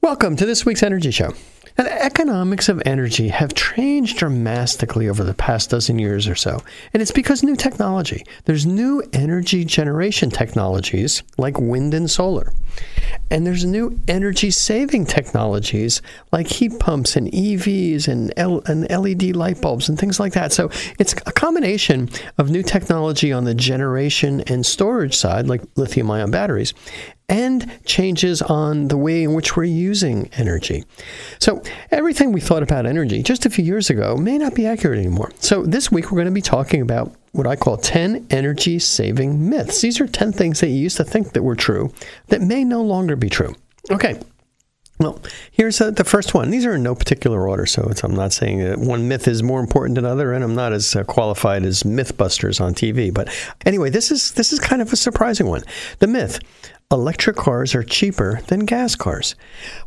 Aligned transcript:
Welcome 0.00 0.36
to 0.36 0.46
this 0.46 0.64
week's 0.64 0.84
Energy 0.84 1.10
Show. 1.10 1.32
The 1.74 2.04
economics 2.04 2.68
of 2.68 2.80
energy 2.86 3.28
have 3.28 3.54
changed 3.54 4.18
dramatically 4.18 5.08
over 5.08 5.24
the 5.24 5.34
past 5.34 5.70
dozen 5.70 5.98
years 5.98 6.28
or 6.28 6.36
so, 6.36 6.62
and 6.92 7.02
it's 7.02 7.10
because 7.10 7.42
new 7.42 7.56
technology. 7.56 8.24
There's 8.44 8.64
new 8.64 9.02
energy 9.12 9.64
generation 9.64 10.30
technologies 10.30 11.24
like 11.36 11.58
wind 11.58 11.94
and 11.94 12.08
solar, 12.08 12.52
and 13.28 13.44
there's 13.44 13.64
new 13.64 13.98
energy 14.06 14.52
saving 14.52 15.06
technologies 15.06 16.00
like 16.30 16.46
heat 16.46 16.78
pumps 16.78 17.16
and 17.16 17.30
EVs 17.32 18.06
and, 18.06 18.32
L- 18.36 18.62
and 18.66 18.88
LED 18.88 19.34
light 19.34 19.60
bulbs 19.60 19.88
and 19.88 19.98
things 19.98 20.20
like 20.20 20.32
that. 20.34 20.52
So 20.52 20.70
it's 21.00 21.12
a 21.12 21.32
combination 21.32 22.08
of 22.38 22.50
new 22.50 22.62
technology 22.62 23.32
on 23.32 23.44
the 23.44 23.54
generation 23.54 24.42
and 24.42 24.64
storage 24.64 25.16
side, 25.16 25.48
like 25.48 25.62
lithium 25.76 26.10
ion 26.10 26.30
batteries, 26.30 26.72
and 27.28 27.70
changes 27.84 28.40
on 28.40 28.88
the 28.88 28.96
way 28.96 29.22
in 29.22 29.34
which 29.34 29.56
we're 29.56 29.64
using 29.64 30.28
energy. 30.34 30.84
So, 31.38 31.62
everything 31.90 32.32
we 32.32 32.40
thought 32.40 32.62
about 32.62 32.86
energy 32.86 33.22
just 33.22 33.44
a 33.44 33.50
few 33.50 33.64
years 33.64 33.90
ago 33.90 34.16
may 34.16 34.38
not 34.38 34.54
be 34.54 34.66
accurate 34.66 34.98
anymore. 34.98 35.30
So, 35.40 35.64
this 35.64 35.92
week 35.92 36.06
we're 36.06 36.16
going 36.16 36.26
to 36.26 36.32
be 36.32 36.40
talking 36.40 36.80
about 36.80 37.14
what 37.32 37.46
I 37.46 37.56
call 37.56 37.76
10 37.76 38.26
energy 38.30 38.78
saving 38.78 39.48
myths. 39.48 39.80
These 39.80 40.00
are 40.00 40.06
10 40.06 40.32
things 40.32 40.60
that 40.60 40.68
you 40.68 40.76
used 40.76 40.96
to 40.96 41.04
think 41.04 41.32
that 41.32 41.42
were 41.42 41.56
true 41.56 41.92
that 42.28 42.40
may 42.40 42.64
no 42.64 42.82
longer 42.82 43.14
be 43.14 43.28
true. 43.28 43.54
Okay. 43.90 44.18
Well, 44.98 45.20
here's 45.52 45.80
uh, 45.80 45.92
the 45.92 46.02
first 46.02 46.34
one. 46.34 46.50
These 46.50 46.66
are 46.66 46.74
in 46.74 46.82
no 46.82 46.96
particular 46.96 47.46
order, 47.46 47.66
so 47.66 47.88
I'm 48.02 48.16
not 48.16 48.32
saying 48.32 48.58
that 48.64 48.78
one 48.78 49.06
myth 49.06 49.28
is 49.28 49.44
more 49.44 49.60
important 49.60 49.94
than 49.94 50.04
another, 50.04 50.32
and 50.32 50.42
I'm 50.42 50.56
not 50.56 50.72
as 50.72 50.96
uh, 50.96 51.04
qualified 51.04 51.64
as 51.64 51.84
MythBusters 51.84 52.60
on 52.60 52.74
TV. 52.74 53.14
But 53.14 53.32
anyway, 53.64 53.90
this 53.90 54.10
is 54.10 54.32
this 54.32 54.52
is 54.52 54.58
kind 54.58 54.82
of 54.82 54.92
a 54.92 54.96
surprising 54.96 55.46
one. 55.46 55.62
The 56.00 56.08
myth: 56.08 56.40
electric 56.90 57.36
cars 57.36 57.74
are 57.74 57.82
cheaper 57.82 58.40
than 58.46 58.60
gas 58.60 58.94
cars. 58.94 59.34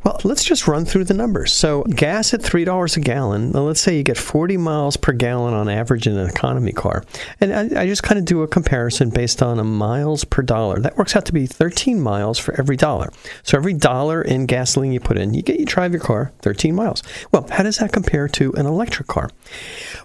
Well, 0.03 0.21
let's 0.23 0.43
just 0.43 0.67
run 0.67 0.85
through 0.85 1.05
the 1.05 1.15
numbers. 1.15 1.51
So, 1.51 1.81
gas 1.81 2.31
at 2.31 2.41
$3 2.41 2.95
a 2.95 2.99
gallon, 2.99 3.51
let's 3.53 3.81
say 3.81 3.97
you 3.97 4.03
get 4.03 4.19
40 4.19 4.57
miles 4.57 4.97
per 4.97 5.11
gallon 5.11 5.55
on 5.55 5.67
average 5.67 6.05
in 6.05 6.15
an 6.15 6.29
economy 6.29 6.71
car. 6.71 7.03
And 7.39 7.53
I, 7.53 7.81
I 7.81 7.87
just 7.87 8.03
kind 8.03 8.19
of 8.19 8.25
do 8.25 8.43
a 8.43 8.47
comparison 8.47 9.09
based 9.09 9.41
on 9.41 9.57
a 9.57 9.63
miles 9.63 10.23
per 10.25 10.43
dollar. 10.43 10.79
That 10.79 10.95
works 10.95 11.15
out 11.15 11.25
to 11.25 11.33
be 11.33 11.47
13 11.47 11.99
miles 11.99 12.37
for 12.37 12.53
every 12.59 12.77
dollar. 12.77 13.11
So, 13.41 13.57
every 13.57 13.73
dollar 13.73 14.21
in 14.21 14.45
gasoline 14.45 14.91
you 14.91 14.99
put 14.99 15.17
in, 15.17 15.33
you 15.33 15.41
get 15.41 15.59
you 15.59 15.65
drive 15.65 15.93
your 15.93 16.01
car 16.01 16.31
13 16.43 16.75
miles. 16.75 17.01
Well, 17.31 17.47
how 17.49 17.63
does 17.63 17.79
that 17.79 17.91
compare 17.91 18.27
to 18.27 18.53
an 18.53 18.67
electric 18.67 19.07
car? 19.07 19.31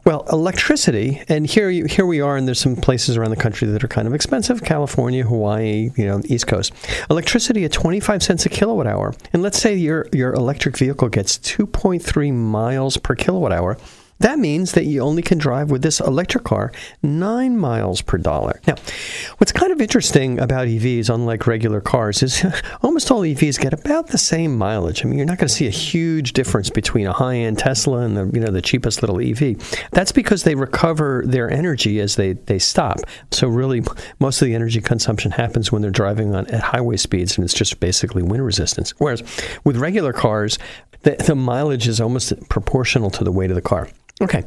Well, 0.07 0.25
electricity, 0.33 1.23
and 1.29 1.47
here 1.47 1.69
you, 1.69 1.85
here 1.85 2.07
we 2.07 2.23
are, 2.23 2.39
and 2.39 2.49
there's 2.49 2.61
some 2.61 2.77
places 2.77 3.19
around 3.19 3.31
the 3.31 3.37
country 3.37 3.69
that 3.69 3.85
are 3.85 3.89
kind 3.89 4.09
of 4.09 4.15
expensive: 4.15 4.65
California, 4.65 5.25
Hawaii, 5.25 5.91
you 5.95 6.07
know, 6.07 6.23
East 6.25 6.47
Coast. 6.47 6.73
Electricity 7.11 7.65
at 7.65 7.73
25 7.73 8.23
cents 8.23 8.47
a 8.47 8.49
kilowatt 8.49 8.87
hour, 8.87 9.15
and 9.33 9.43
let's 9.43 9.59
say 9.59 9.75
your 9.75 10.07
your 10.13 10.33
electric 10.33 10.77
vehicle 10.77 11.09
gets 11.09 11.39
2.3 11.39 12.33
miles 12.33 12.97
per 12.97 13.15
kilowatt 13.15 13.53
hour. 13.53 13.79
That 14.19 14.39
means 14.39 14.73
that 14.73 14.87
you 14.87 15.01
only 15.01 15.23
can 15.23 15.37
drive 15.37 15.71
with 15.71 15.83
this 15.83 16.01
electric 16.01 16.45
car 16.45 16.73
9 17.03 17.59
miles 17.59 18.01
per 18.01 18.17
dollar. 18.17 18.61
Now, 18.67 18.77
what's 19.39 19.53
kind 19.53 19.73
of 19.73 19.81
interesting 19.81 20.39
about 20.39 20.69
EVs, 20.69 21.13
unlike 21.13 21.47
regular 21.47 21.81
cars, 21.81 22.23
is 22.23 22.45
almost 22.83 23.11
all 23.11 23.21
EVs 23.21 23.61
get 23.61 23.75
about 23.75 24.09
the 24.09 24.19
same 24.19 24.57
mileage. 24.57 25.05
I 25.05 25.09
mean, 25.09 25.19
you're 25.19 25.27
not 25.27 25.39
going 25.39 25.49
to 25.49 25.55
see 25.55 25.67
a 25.67 25.71
huge 25.71 26.33
difference 26.33 26.71
between 26.71 27.07
a 27.07 27.13
high-end 27.13 27.59
Tesla 27.59 27.99
and 27.99 28.17
the, 28.17 28.31
you 28.33 28.41
know, 28.41 28.51
the 28.51 28.63
cheapest 28.63 29.03
little 29.03 29.21
EV. 29.21 29.57
That's 29.93 30.13
because 30.13 30.45
they 30.45 30.55
recover 30.55 31.23
their 31.27 31.51
energy 31.51 32.01
as 32.01 32.17
they, 32.17 32.33
they 32.33 32.59
stop. 32.59 33.01
So 33.33 33.49
really, 33.49 33.83
most 34.19 34.41
of 34.41 34.47
the 34.47 34.55
energy 34.55 34.81
consumption 34.81 35.33
happens 35.33 35.71
when 35.71 35.83
they're 35.83 35.91
driving 35.91 36.35
on 36.35 36.47
at 36.47 36.63
highway 36.63 36.97
speeds, 36.97 37.37
and 37.37 37.45
it's 37.45 37.55
just 37.55 37.81
basically 37.81 38.23
wind 38.23 38.45
resistance. 38.45 38.95
Whereas 38.99 39.23
with 39.65 39.77
regular 39.77 40.15
cars, 40.15 40.59
the, 41.03 41.17
the 41.27 41.35
mileage 41.35 41.87
is 41.87 42.01
almost 42.01 42.49
proportional 42.49 43.11
to 43.11 43.25
the 43.25 43.33
weight 43.33 43.51
of 43.51 43.57
the 43.57 43.63
car. 43.63 43.89
Okay, 44.19 44.45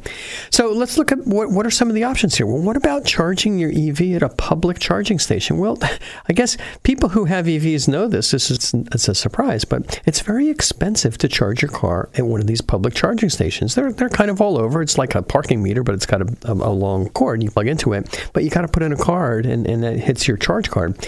so 0.50 0.72
let's 0.72 0.98
look 0.98 1.12
at 1.12 1.18
what, 1.28 1.52
what 1.52 1.64
are 1.64 1.70
some 1.70 1.88
of 1.88 1.94
the 1.94 2.02
options 2.02 2.36
here. 2.36 2.44
Well, 2.44 2.60
what 2.60 2.76
about 2.76 3.04
charging 3.04 3.56
your 3.56 3.70
EV 3.70 4.16
at 4.16 4.22
a 4.22 4.28
public 4.28 4.80
charging 4.80 5.20
station? 5.20 5.58
Well, 5.58 5.78
I 6.28 6.32
guess 6.32 6.56
people 6.82 7.10
who 7.10 7.26
have 7.26 7.46
EVs 7.46 7.86
know 7.86 8.08
this. 8.08 8.32
This 8.32 8.50
is 8.50 8.74
it's 8.74 9.06
a 9.06 9.14
surprise, 9.14 9.64
but 9.64 10.00
it's 10.06 10.22
very 10.22 10.48
expensive 10.48 11.18
to 11.18 11.28
charge 11.28 11.62
your 11.62 11.70
car 11.70 12.10
at 12.16 12.26
one 12.26 12.40
of 12.40 12.48
these 12.48 12.60
public 12.60 12.94
charging 12.94 13.30
stations. 13.30 13.76
They're 13.76 13.92
they're 13.92 14.08
kind 14.08 14.28
of 14.28 14.40
all 14.40 14.58
over. 14.58 14.82
It's 14.82 14.98
like 14.98 15.14
a 15.14 15.22
parking 15.22 15.62
meter, 15.62 15.84
but 15.84 15.94
it's 15.94 16.06
got 16.06 16.22
a, 16.22 16.36
a, 16.46 16.52
a 16.52 16.74
long 16.74 17.08
cord. 17.10 17.40
You 17.40 17.52
plug 17.52 17.68
into 17.68 17.92
it, 17.92 18.28
but 18.32 18.42
you 18.42 18.50
got 18.50 18.62
to 18.62 18.68
put 18.68 18.82
in 18.82 18.92
a 18.92 18.96
card, 18.96 19.46
and 19.46 19.68
and 19.68 19.84
it 19.84 20.00
hits 20.00 20.26
your 20.26 20.36
charge 20.36 20.68
card. 20.68 20.98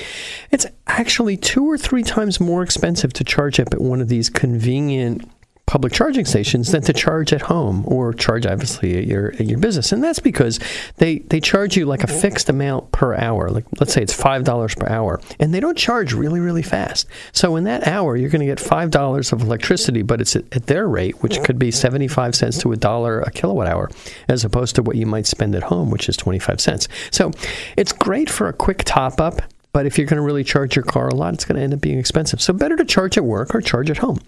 It's 0.53 0.66
actually 0.86 1.36
two 1.36 1.69
or 1.69 1.76
three 1.76 2.04
times 2.04 2.38
more 2.38 2.62
expensive 2.62 3.12
to 3.15 3.25
charge 3.25 3.59
up 3.59 3.75
at 3.75 3.81
one 3.81 4.00
of 4.00 4.06
these 4.06 4.31
convenient 4.31 5.28
public 5.72 5.91
charging 5.91 6.27
stations 6.27 6.71
than 6.71 6.83
to 6.83 6.93
charge 6.93 7.33
at 7.33 7.41
home 7.41 7.83
or 7.87 8.12
charge 8.12 8.44
obviously 8.44 8.99
at 8.99 9.06
your 9.06 9.33
at 9.33 9.47
your 9.47 9.59
business. 9.59 9.91
And 9.91 10.05
that's 10.05 10.19
because 10.19 10.60
they 10.99 11.21
they 11.21 11.41
charge 11.41 11.78
you 11.78 11.87
like 11.87 12.05
a 12.05 12.06
fixed 12.06 12.50
amount 12.50 12.93
per 12.93 13.15
hour. 13.15 13.49
Like 13.49 13.65
let's 13.81 13.94
say 13.94 14.03
it's 14.03 14.12
five 14.12 14.44
dollars 14.44 14.75
per 14.75 14.87
hour. 14.87 15.19
And 15.41 15.55
they 15.55 15.60
don't 15.60 15.78
charge 15.78 16.12
really 16.12 16.41
really 16.41 16.60
fast. 16.60 17.06
So 17.33 17.56
in 17.56 17.65
that 17.65 17.87
hour 17.87 18.19
you're 18.19 18.28
going 18.28 18.41
to 18.41 18.47
get 18.47 18.60
five 18.60 18.91
dollars 18.91 19.33
of 19.33 19.41
electricity 19.41 20.03
but 20.03 20.21
it's 20.21 20.37
at, 20.37 20.44
at 20.55 20.66
their 20.66 20.87
rate 20.87 21.22
which 21.22 21.43
could 21.43 21.59
be 21.59 21.71
75 21.71 22.34
cents 22.34 22.59
to 22.59 22.72
a 22.72 22.77
dollar 22.77 23.22
a 23.22 23.31
kilowatt 23.31 23.66
hour 23.66 23.91
as 24.28 24.44
opposed 24.44 24.75
to 24.75 24.83
what 24.83 24.97
you 24.97 25.06
might 25.06 25.27
spend 25.27 25.54
at 25.54 25.62
home 25.62 25.91
which 25.91 26.06
is 26.06 26.19
25 26.19 26.60
cents. 26.60 26.87
So 27.10 27.31
it's 27.78 27.94
great 27.94 28.28
for 28.28 28.47
a 28.47 28.53
quick 28.53 28.83
top 28.84 29.22
up 29.22 29.41
but 29.72 29.87
if 29.87 29.97
you're 29.97 30.06
going 30.06 30.19
to 30.19 30.22
really 30.22 30.44
charge 30.44 30.77
your 30.77 30.84
car 30.84 31.09
a 31.09 31.15
lot, 31.15 31.33
it's 31.33 31.47
going 31.47 31.56
to 31.56 31.62
end 31.62 31.72
up 31.72 31.81
being 31.81 31.99
expensive. 31.99 32.43
So 32.43 32.53
better 32.53 32.77
to 32.77 32.84
charge 32.84 33.16
at 33.16 33.25
work 33.25 33.55
or 33.55 33.62
charge 33.62 33.91
at 33.91 33.99
home. 33.99 34.21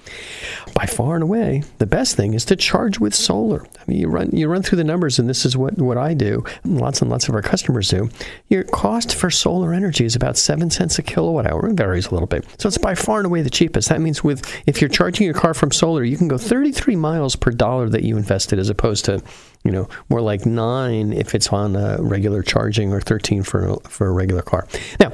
By 0.75 0.87
far 0.87 1.15
and 1.15 1.23
away, 1.23 1.63
the 1.79 1.87
best 1.87 2.17
thing 2.17 2.33
is 2.33 2.47
to 2.47 2.57
charge 2.57 2.99
with 2.99 3.15
solar. 3.15 3.65
I 3.65 3.85
mean, 3.87 4.01
you 4.01 4.09
run 4.09 4.31
you 4.33 4.49
run 4.49 4.63
through 4.63 4.77
the 4.77 4.85
numbers, 4.85 5.19
and 5.19 5.29
this 5.29 5.45
is 5.45 5.57
what, 5.57 5.77
what 5.77 5.99
I 5.99 6.15
do. 6.15 6.45
Lots 6.65 7.03
and 7.03 7.11
lots 7.11 7.29
of 7.29 7.35
our 7.35 7.43
customers 7.43 7.91
do. 7.91 8.09
Your 8.49 8.65
cost 8.65 9.15
for 9.15 9.31
solar 9.31 9.75
energy 9.75 10.07
is 10.07 10.17
about 10.17 10.39
seven 10.39 10.71
cents 10.71 10.99
a 10.99 11.03
kilowatt 11.03 11.47
hour. 11.47 11.69
It 11.69 11.75
varies 11.75 12.07
a 12.07 12.13
little 12.13 12.27
bit. 12.27 12.47
So 12.59 12.69
it's 12.69 12.79
by 12.79 12.95
far 12.95 13.19
and 13.19 13.27
away 13.27 13.43
the 13.43 13.51
cheapest. 13.51 13.91
That 13.91 14.01
means 14.01 14.25
with 14.25 14.43
if 14.67 14.81
you're 14.81 14.89
charging 14.89 15.27
your 15.27 15.35
car 15.35 15.53
from 15.53 15.71
solar, 15.71 16.05
you 16.05 16.17
can 16.17 16.29
go 16.29 16.39
33 16.39 16.97
miles 16.97 17.37
per 17.37 17.51
dollar 17.51 17.89
that 17.91 18.03
you 18.03 18.17
invested, 18.17 18.59
as 18.59 18.71
opposed 18.71 19.05
to 19.05 19.23
you 19.65 19.73
know, 19.73 19.89
more 20.09 20.21
like 20.21 20.45
nine 20.45 21.13
if 21.13 21.35
it's 21.35 21.49
on 21.53 21.75
a 21.75 21.97
regular 22.01 22.43
charging 22.43 22.93
or 22.93 23.01
13 23.01 23.43
for, 23.43 23.77
for 23.89 24.07
a 24.07 24.13
regular 24.13 24.43
car. 24.43 24.67
Now, 25.01 25.13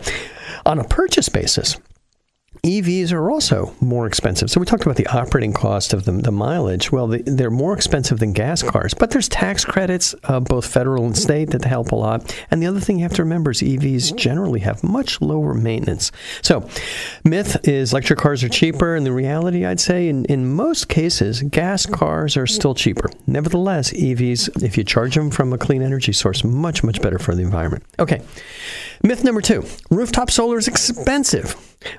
on 0.66 0.78
a 0.78 0.84
purchase 0.84 1.28
basis, 1.28 1.77
EVs 2.65 3.12
are 3.12 3.31
also 3.31 3.75
more 3.81 4.06
expensive. 4.06 4.50
So 4.50 4.61
we 4.61 4.66
talked 4.66 4.83
about 4.83 4.97
the 4.97 5.06
operating 5.06 5.53
cost 5.53 5.94
of 5.94 6.05
the, 6.05 6.12
the 6.12 6.33
mileage. 6.33 6.93
Well, 6.93 7.06
the, 7.06 7.22
they're 7.22 7.49
more 7.49 7.72
expensive 7.72 8.19
than 8.19 8.33
gas 8.33 8.62
cars, 8.62 8.93
but 8.93 9.11
there's 9.11 9.28
tax 9.28 9.65
credits, 9.65 10.15
uh, 10.25 10.41
both 10.41 10.66
federal 10.66 11.06
and 11.06 11.16
state, 11.16 11.50
that 11.50 11.65
help 11.65 11.93
a 11.93 11.94
lot. 11.94 12.37
And 12.50 12.61
the 12.61 12.66
other 12.66 12.81
thing 12.81 12.99
you 12.99 13.05
have 13.05 13.15
to 13.15 13.22
remember 13.22 13.53
is 13.53 13.62
EVs 13.62 14.15
generally 14.16 14.61
have 14.61 14.83
much 14.83 15.22
lower 15.22 15.55
maintenance. 15.55 16.12
So, 16.43 16.69
myth 17.25 17.56
is 17.66 17.93
electric 17.93 18.19
cars 18.19 18.44
are 18.44 18.49
cheaper, 18.49 18.94
and 18.94 19.06
the 19.06 19.12
reality, 19.12 19.65
I'd 19.65 19.81
say, 19.81 20.09
in, 20.09 20.25
in 20.27 20.53
most 20.53 20.88
cases, 20.88 21.43
gas 21.43 21.87
cars 21.87 22.37
are 22.37 22.47
still 22.47 22.75
cheaper. 22.75 23.11
Nevertheless, 23.27 23.93
EVs, 23.93 24.62
if 24.62 24.77
you 24.77 24.84
charge 24.84 25.15
them 25.15 25.31
from 25.31 25.53
a 25.53 25.59
clean 25.59 25.82
energy 25.82 26.12
source, 26.12 26.44
much 26.44 26.82
much 26.82 27.00
better 27.00 27.19
for 27.19 27.34
the 27.34 27.43
environment. 27.43 27.84
Okay, 27.99 28.21
myth 29.03 29.25
number 29.25 29.41
two: 29.41 29.65
rooftop 29.91 30.31
solar 30.31 30.59
is 30.59 30.69
expensive. 30.69 31.56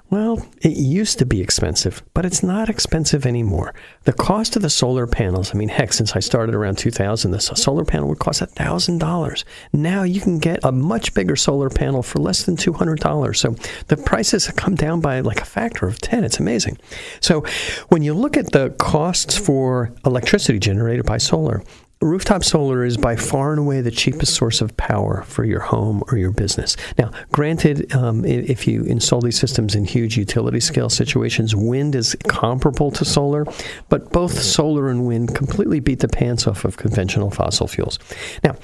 Well, 0.09 0.41
it 0.62 0.78
used 0.78 1.19
to 1.19 1.25
be 1.25 1.41
expensive, 1.41 2.03
but 2.13 2.25
it's 2.25 2.44
not 2.44 2.69
expensive 2.69 3.25
anymore. 3.25 3.74
The 4.03 4.13
cost 4.13 4.56
of 4.56 4.62
the 4.62 4.69
solar 4.69 5.07
panels, 5.07 5.53
I 5.53 5.57
mean, 5.57 5.69
heck, 5.69 5.94
since 5.94 6.16
I 6.16 6.19
started 6.19 6.56
around 6.56 6.78
2000, 6.78 7.31
this 7.31 7.47
solar 7.56 7.85
panel 7.85 8.09
would 8.09 8.19
cost 8.19 8.41
$1,000. 8.41 9.44
Now 9.74 10.03
you 10.03 10.22
can 10.22 10.40
get 10.40 10.63
a 10.63 10.72
much 10.72 11.13
bigger 11.13 11.35
solar 11.35 11.69
panel 11.69 12.03
for 12.03 12.19
less 12.19 12.44
than 12.44 12.56
$200. 12.56 13.35
So 13.35 13.56
the 13.88 13.97
prices 13.97 14.46
have 14.46 14.56
come 14.56 14.75
down 14.75 15.01
by 15.01 15.19
like 15.22 15.41
a 15.41 15.46
factor 15.46 15.88
of 15.88 16.00
10. 16.00 16.24
It's 16.24 16.40
amazing. 16.40 16.78
So 17.19 17.44
when 17.90 18.03
you 18.03 18.13
look 18.13 18.38
at 18.38 18.51
the 18.51 18.69
costs 18.78 19.38
for 19.38 19.94
electricity 20.06 20.60
generated 20.60 21.06
by 21.06 21.18
solar, 21.18 21.63
Rooftop 22.01 22.44
solar 22.44 22.83
is 22.83 22.98
by 22.98 23.15
far 23.15 23.51
and 23.51 23.59
away 23.59 23.81
the 23.81 23.92
cheapest 23.92 24.33
source 24.33 24.59
of 24.59 24.75
power 24.75 25.21
for 25.27 25.45
your 25.45 25.59
home 25.59 26.01
or 26.07 26.18
your 26.18 26.31
business. 26.31 26.75
Now, 26.98 27.12
granted, 27.31 27.94
um, 27.94 28.25
if 28.25 28.68
you 28.68 28.83
install 28.86 29.21
these 29.21 29.38
systems 29.38 29.75
in 29.75 29.86
huge 29.86 30.18
utility 30.18 30.59
scale 30.62 30.89
situations, 30.89 31.56
wind 31.56 31.94
is 31.94 32.18
comparable 32.27 32.89
to 32.89 33.06
solar, 33.06 33.45
but 33.89 34.12
both 34.12 34.42
solar 34.42 34.89
and 34.89 35.06
wind 35.06 35.36
completely 35.36 35.80
beat 35.80 36.00
the 36.00 36.07
pants 36.07 36.48
off 36.48 36.65
of 36.65 36.75
conventional 36.75 37.30
fossil 37.30 37.68
fuels. 37.68 38.00
Now, 38.44 38.56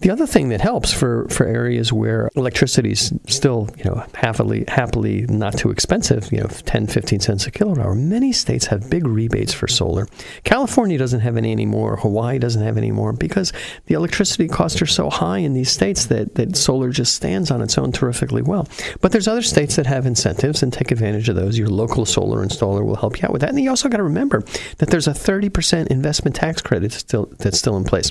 the 0.00 0.08
other 0.08 0.26
thing 0.26 0.48
that 0.48 0.62
helps 0.62 0.90
for, 0.90 1.28
for 1.28 1.44
areas 1.44 1.92
where 1.92 2.30
electricity 2.36 2.92
is 2.92 3.12
still, 3.26 3.68
you 3.76 3.84
know, 3.84 4.02
happily, 4.14 4.64
happily 4.66 5.26
not 5.26 5.58
too 5.58 5.70
expensive, 5.70 6.32
you 6.32 6.40
know, 6.40 6.46
10, 6.46 6.86
15 6.86 7.20
cents 7.20 7.46
a 7.46 7.50
kilowatt 7.50 7.80
hour, 7.80 7.94
many 7.94 8.32
states 8.32 8.64
have 8.68 8.88
big 8.88 9.06
rebates 9.06 9.52
for 9.52 9.68
solar. 9.68 10.06
California 10.44 10.96
doesn't 10.96 11.20
have 11.20 11.36
any 11.36 11.52
anymore. 11.52 11.98
Hawaii 11.98 12.38
doesn't 12.38 12.62
have 12.62 12.77
anymore 12.78 13.12
because 13.12 13.52
the 13.86 13.94
electricity 13.94 14.48
costs 14.48 14.80
are 14.80 14.86
so 14.86 15.10
high 15.10 15.38
in 15.38 15.52
these 15.52 15.70
states 15.70 16.06
that, 16.06 16.36
that 16.36 16.56
solar 16.56 16.90
just 16.90 17.14
stands 17.14 17.50
on 17.50 17.60
its 17.60 17.76
own 17.76 17.92
terrifically 17.92 18.40
well. 18.40 18.66
But 19.02 19.12
there's 19.12 19.28
other 19.28 19.42
states 19.42 19.76
that 19.76 19.84
have 19.86 20.06
incentives 20.06 20.62
and 20.62 20.72
take 20.72 20.90
advantage 20.90 21.28
of 21.28 21.36
those. 21.36 21.58
Your 21.58 21.68
local 21.68 22.06
solar 22.06 22.44
installer 22.44 22.84
will 22.84 22.96
help 22.96 23.20
you 23.20 23.26
out 23.26 23.32
with 23.32 23.42
that. 23.42 23.50
And 23.50 23.60
you 23.60 23.68
also 23.68 23.88
got 23.88 23.98
to 23.98 24.02
remember 24.02 24.42
that 24.78 24.88
there's 24.88 25.08
a 25.08 25.12
30% 25.12 25.88
investment 25.88 26.36
tax 26.36 26.62
credit 26.62 26.92
still 26.92 27.26
that's 27.38 27.58
still 27.58 27.76
in 27.76 27.84
place. 27.84 28.10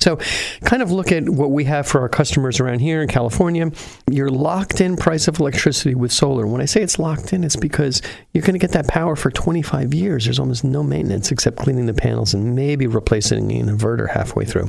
So 0.00 0.18
kind 0.64 0.82
of 0.82 0.90
look 0.90 1.12
at 1.12 1.28
what 1.28 1.50
we 1.50 1.64
have 1.64 1.86
for 1.86 2.00
our 2.00 2.08
customers 2.08 2.58
around 2.58 2.80
here 2.80 3.02
in 3.02 3.08
California. 3.08 3.70
Your 4.10 4.30
locked 4.30 4.80
in 4.80 4.96
price 4.96 5.28
of 5.28 5.38
electricity 5.38 5.94
with 5.94 6.12
solar. 6.12 6.46
When 6.46 6.60
I 6.60 6.64
say 6.64 6.82
it's 6.82 6.98
locked 6.98 7.32
in, 7.32 7.44
it's 7.44 7.56
because 7.56 8.02
you're 8.32 8.42
going 8.42 8.54
to 8.54 8.58
get 8.58 8.72
that 8.72 8.88
power 8.88 9.16
for 9.16 9.30
25 9.30 9.94
years. 9.94 10.24
There's 10.24 10.38
almost 10.38 10.64
no 10.64 10.82
maintenance 10.82 11.30
except 11.30 11.56
cleaning 11.56 11.86
the 11.86 11.94
panels 11.94 12.34
and 12.34 12.54
maybe 12.54 12.86
replacing 12.86 13.52
an 13.52 13.68
inverter 13.68 14.05
halfway 14.06 14.44
through. 14.44 14.68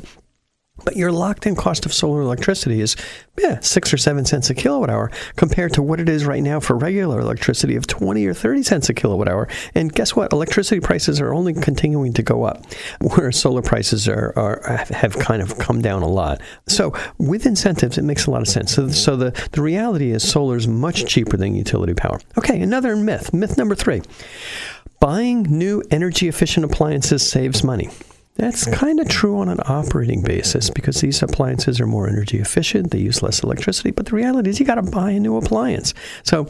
But 0.84 0.96
your 0.96 1.10
locked 1.10 1.46
in 1.46 1.56
cost 1.56 1.86
of 1.86 1.92
solar 1.92 2.20
electricity 2.22 2.80
is 2.80 2.96
yeah, 3.36 3.60
six 3.60 3.92
or 3.92 3.96
seven 3.96 4.24
cents 4.24 4.50
a 4.50 4.54
kilowatt 4.54 4.90
hour 4.90 5.10
compared 5.36 5.72
to 5.74 5.82
what 5.82 6.00
it 6.00 6.08
is 6.08 6.24
right 6.24 6.42
now 6.42 6.60
for 6.60 6.76
regular 6.76 7.20
electricity 7.20 7.76
of 7.76 7.86
20 7.86 8.24
or 8.26 8.34
30 8.34 8.62
cents 8.62 8.88
a 8.88 8.94
kilowatt 8.94 9.28
hour. 9.28 9.48
And 9.74 9.92
guess 9.92 10.14
what? 10.14 10.32
Electricity 10.32 10.80
prices 10.80 11.20
are 11.20 11.34
only 11.34 11.52
continuing 11.54 12.12
to 12.14 12.22
go 12.22 12.44
up, 12.44 12.64
whereas 13.00 13.38
solar 13.38 13.62
prices 13.62 14.08
are, 14.08 14.32
are 14.36 14.84
have 14.90 15.18
kind 15.18 15.42
of 15.42 15.58
come 15.58 15.82
down 15.82 16.02
a 16.02 16.08
lot. 16.08 16.40
So 16.68 16.94
with 17.18 17.46
incentives, 17.46 17.98
it 17.98 18.02
makes 18.02 18.26
a 18.26 18.30
lot 18.30 18.42
of 18.42 18.48
sense. 18.48 18.74
So, 18.74 18.88
so 18.88 19.16
the, 19.16 19.48
the 19.52 19.62
reality 19.62 20.12
is 20.12 20.28
solar 20.28 20.56
is 20.56 20.68
much 20.68 21.06
cheaper 21.06 21.36
than 21.36 21.54
utility 21.54 21.94
power. 21.94 22.20
Okay, 22.36 22.60
another 22.60 22.96
myth. 22.96 23.32
Myth 23.32 23.56
number 23.56 23.74
three. 23.74 24.02
Buying 25.00 25.42
new 25.42 25.82
energy 25.90 26.28
efficient 26.28 26.64
appliances 26.64 27.28
saves 27.28 27.62
money. 27.62 27.90
That's 28.38 28.66
kind 28.66 29.00
of 29.00 29.08
true 29.08 29.40
on 29.40 29.48
an 29.48 29.58
operating 29.66 30.22
basis 30.22 30.70
because 30.70 31.00
these 31.00 31.24
appliances 31.24 31.80
are 31.80 31.88
more 31.88 32.08
energy 32.08 32.38
efficient, 32.38 32.92
they 32.92 33.00
use 33.00 33.20
less 33.20 33.42
electricity, 33.42 33.90
but 33.90 34.06
the 34.06 34.14
reality 34.14 34.48
is 34.48 34.60
you 34.60 34.64
got 34.64 34.76
to 34.76 34.82
buy 34.82 35.10
a 35.10 35.18
new 35.18 35.36
appliance. 35.36 35.92
So 36.22 36.48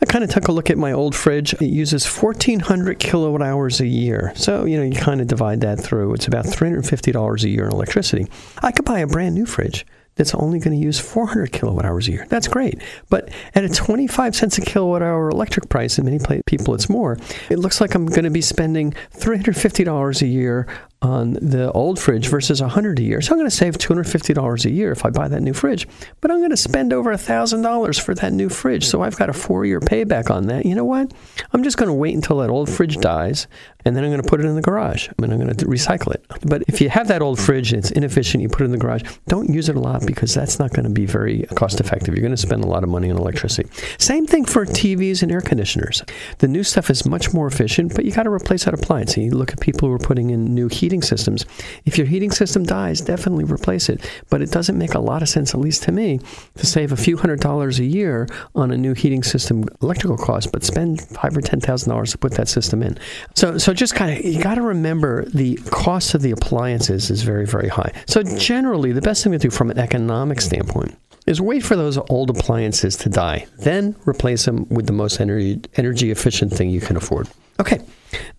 I 0.00 0.06
kind 0.06 0.22
of 0.22 0.30
took 0.30 0.46
a 0.46 0.52
look 0.52 0.70
at 0.70 0.78
my 0.78 0.92
old 0.92 1.16
fridge. 1.16 1.52
It 1.54 1.62
uses 1.62 2.06
1400 2.06 3.00
kilowatt 3.00 3.42
hours 3.42 3.80
a 3.80 3.88
year. 3.88 4.32
So, 4.36 4.66
you 4.66 4.76
know, 4.76 4.84
you 4.84 4.94
kind 4.94 5.20
of 5.20 5.26
divide 5.26 5.62
that 5.62 5.80
through. 5.80 6.14
It's 6.14 6.28
about 6.28 6.44
$350 6.44 7.42
a 7.42 7.48
year 7.48 7.66
in 7.66 7.72
electricity. 7.72 8.28
I 8.62 8.70
could 8.70 8.84
buy 8.84 9.00
a 9.00 9.06
brand 9.08 9.34
new 9.34 9.46
fridge 9.46 9.84
that's 10.16 10.34
only 10.34 10.58
going 10.58 10.78
to 10.78 10.84
use 10.84 10.98
400 10.98 11.52
kilowatt 11.52 11.84
hours 11.84 12.08
a 12.08 12.12
year. 12.12 12.26
That's 12.28 12.48
great. 12.48 12.80
But 13.10 13.30
at 13.54 13.64
a 13.64 13.68
25 13.68 14.34
cents 14.34 14.58
a 14.58 14.62
kilowatt 14.62 15.02
hour 15.02 15.30
electric 15.30 15.68
price, 15.68 15.98
and 15.98 16.06
many 16.06 16.42
people 16.46 16.74
it's 16.74 16.88
more, 16.88 17.18
it 17.50 17.58
looks 17.58 17.80
like 17.80 17.94
I'm 17.94 18.06
going 18.06 18.24
to 18.24 18.30
be 18.30 18.40
spending 18.40 18.92
$350 19.14 20.22
a 20.22 20.26
year 20.26 20.66
on 21.02 21.34
the 21.34 21.70
old 21.72 21.98
fridge 21.98 22.28
versus 22.28 22.60
100 22.60 22.98
a 22.98 23.02
year. 23.02 23.20
So 23.20 23.32
I'm 23.32 23.38
going 23.38 23.50
to 23.50 23.54
save 23.54 23.76
$250 23.78 24.64
a 24.64 24.70
year 24.70 24.92
if 24.92 25.04
I 25.04 25.10
buy 25.10 25.28
that 25.28 25.42
new 25.42 25.52
fridge. 25.52 25.86
But 26.20 26.30
I'm 26.30 26.38
going 26.38 26.50
to 26.50 26.56
spend 26.56 26.92
over 26.92 27.12
$1,000 27.12 28.00
for 28.00 28.14
that 28.14 28.32
new 28.32 28.48
fridge. 28.48 28.86
So 28.86 29.02
I've 29.02 29.16
got 29.16 29.28
a 29.28 29.34
four 29.34 29.64
year 29.64 29.80
payback 29.80 30.30
on 30.30 30.46
that. 30.46 30.64
You 30.64 30.74
know 30.74 30.84
what? 30.84 31.12
I'm 31.52 31.62
just 31.62 31.76
going 31.76 31.88
to 31.88 31.94
wait 31.94 32.14
until 32.14 32.38
that 32.38 32.50
old 32.50 32.70
fridge 32.70 32.96
dies 32.96 33.46
and 33.86 33.94
then 33.94 34.02
I'm 34.02 34.10
going 34.10 34.22
to 34.22 34.28
put 34.28 34.40
it 34.40 34.46
in 34.46 34.56
the 34.56 34.62
garage. 34.62 35.08
Mean, 35.20 35.32
I'm 35.32 35.38
going 35.38 35.54
to 35.54 35.64
recycle 35.64 36.12
it. 36.12 36.26
But 36.44 36.64
if 36.66 36.80
you 36.80 36.90
have 36.90 37.06
that 37.06 37.22
old 37.22 37.38
fridge 37.38 37.72
and 37.72 37.78
it's 37.78 37.92
inefficient, 37.92 38.42
you 38.42 38.48
put 38.48 38.62
it 38.62 38.64
in 38.64 38.72
the 38.72 38.78
garage, 38.78 39.04
don't 39.28 39.48
use 39.48 39.68
it 39.68 39.76
a 39.76 39.80
lot 39.80 40.04
because 40.04 40.34
that's 40.34 40.58
not 40.58 40.72
going 40.72 40.86
to 40.86 40.90
be 40.90 41.06
very 41.06 41.44
cost 41.54 41.78
effective. 41.78 42.12
You're 42.12 42.22
going 42.22 42.32
to 42.32 42.36
spend 42.36 42.64
a 42.64 42.66
lot 42.66 42.82
of 42.82 42.88
money 42.88 43.12
on 43.12 43.16
electricity. 43.16 43.70
Same 43.98 44.26
thing 44.26 44.44
for 44.44 44.66
TVs 44.66 45.22
and 45.22 45.30
air 45.30 45.40
conditioners. 45.40 46.02
The 46.38 46.48
new 46.48 46.64
stuff 46.64 46.90
is 46.90 47.06
much 47.06 47.32
more 47.32 47.46
efficient, 47.46 47.94
but 47.94 48.04
you 48.04 48.10
got 48.10 48.24
to 48.24 48.30
replace 48.30 48.64
that 48.64 48.74
appliance. 48.74 49.16
You 49.16 49.30
look 49.30 49.52
at 49.52 49.60
people 49.60 49.88
who 49.88 49.94
are 49.94 50.00
putting 50.00 50.30
in 50.30 50.52
new 50.52 50.68
heating 50.86 51.02
systems. 51.02 51.44
If 51.84 51.98
your 51.98 52.06
heating 52.06 52.30
system 52.30 52.62
dies, 52.62 53.00
definitely 53.00 53.42
replace 53.42 53.88
it. 53.88 54.08
But 54.30 54.40
it 54.40 54.52
doesn't 54.52 54.78
make 54.78 54.94
a 54.94 55.00
lot 55.00 55.20
of 55.20 55.28
sense, 55.28 55.52
at 55.52 55.58
least 55.58 55.82
to 55.82 55.90
me, 55.90 56.20
to 56.58 56.64
save 56.64 56.92
a 56.92 56.96
few 56.96 57.16
hundred 57.16 57.40
dollars 57.40 57.80
a 57.80 57.84
year 57.84 58.28
on 58.54 58.70
a 58.70 58.76
new 58.76 58.94
heating 58.94 59.24
system 59.24 59.64
electrical 59.82 60.16
cost, 60.16 60.52
but 60.52 60.62
spend 60.62 61.00
five 61.00 61.36
or 61.36 61.40
ten 61.40 61.60
thousand 61.60 61.90
dollars 61.90 62.12
to 62.12 62.18
put 62.18 62.34
that 62.34 62.46
system 62.46 62.84
in. 62.84 62.96
So, 63.34 63.58
so 63.58 63.74
just 63.74 63.96
kind 63.96 64.16
of 64.16 64.24
you 64.24 64.40
got 64.40 64.54
to 64.54 64.62
remember 64.62 65.24
the 65.24 65.56
cost 65.72 66.14
of 66.14 66.22
the 66.22 66.30
appliances 66.30 67.10
is 67.10 67.22
very, 67.22 67.46
very 67.46 67.68
high. 67.68 67.90
So 68.06 68.22
generally, 68.22 68.92
the 68.92 69.02
best 69.02 69.24
thing 69.24 69.32
to 69.32 69.38
do 69.38 69.50
from 69.50 69.72
an 69.72 69.78
economic 69.78 70.40
standpoint 70.40 70.96
is 71.26 71.40
wait 71.40 71.64
for 71.64 71.74
those 71.74 71.98
old 72.10 72.30
appliances 72.30 72.96
to 72.98 73.08
die, 73.08 73.44
then 73.58 73.96
replace 74.06 74.44
them 74.44 74.68
with 74.68 74.86
the 74.86 74.92
most 74.92 75.20
energy 75.20 75.60
energy 75.74 76.12
efficient 76.12 76.52
thing 76.52 76.70
you 76.70 76.80
can 76.80 76.96
afford. 76.96 77.26
Okay. 77.60 77.80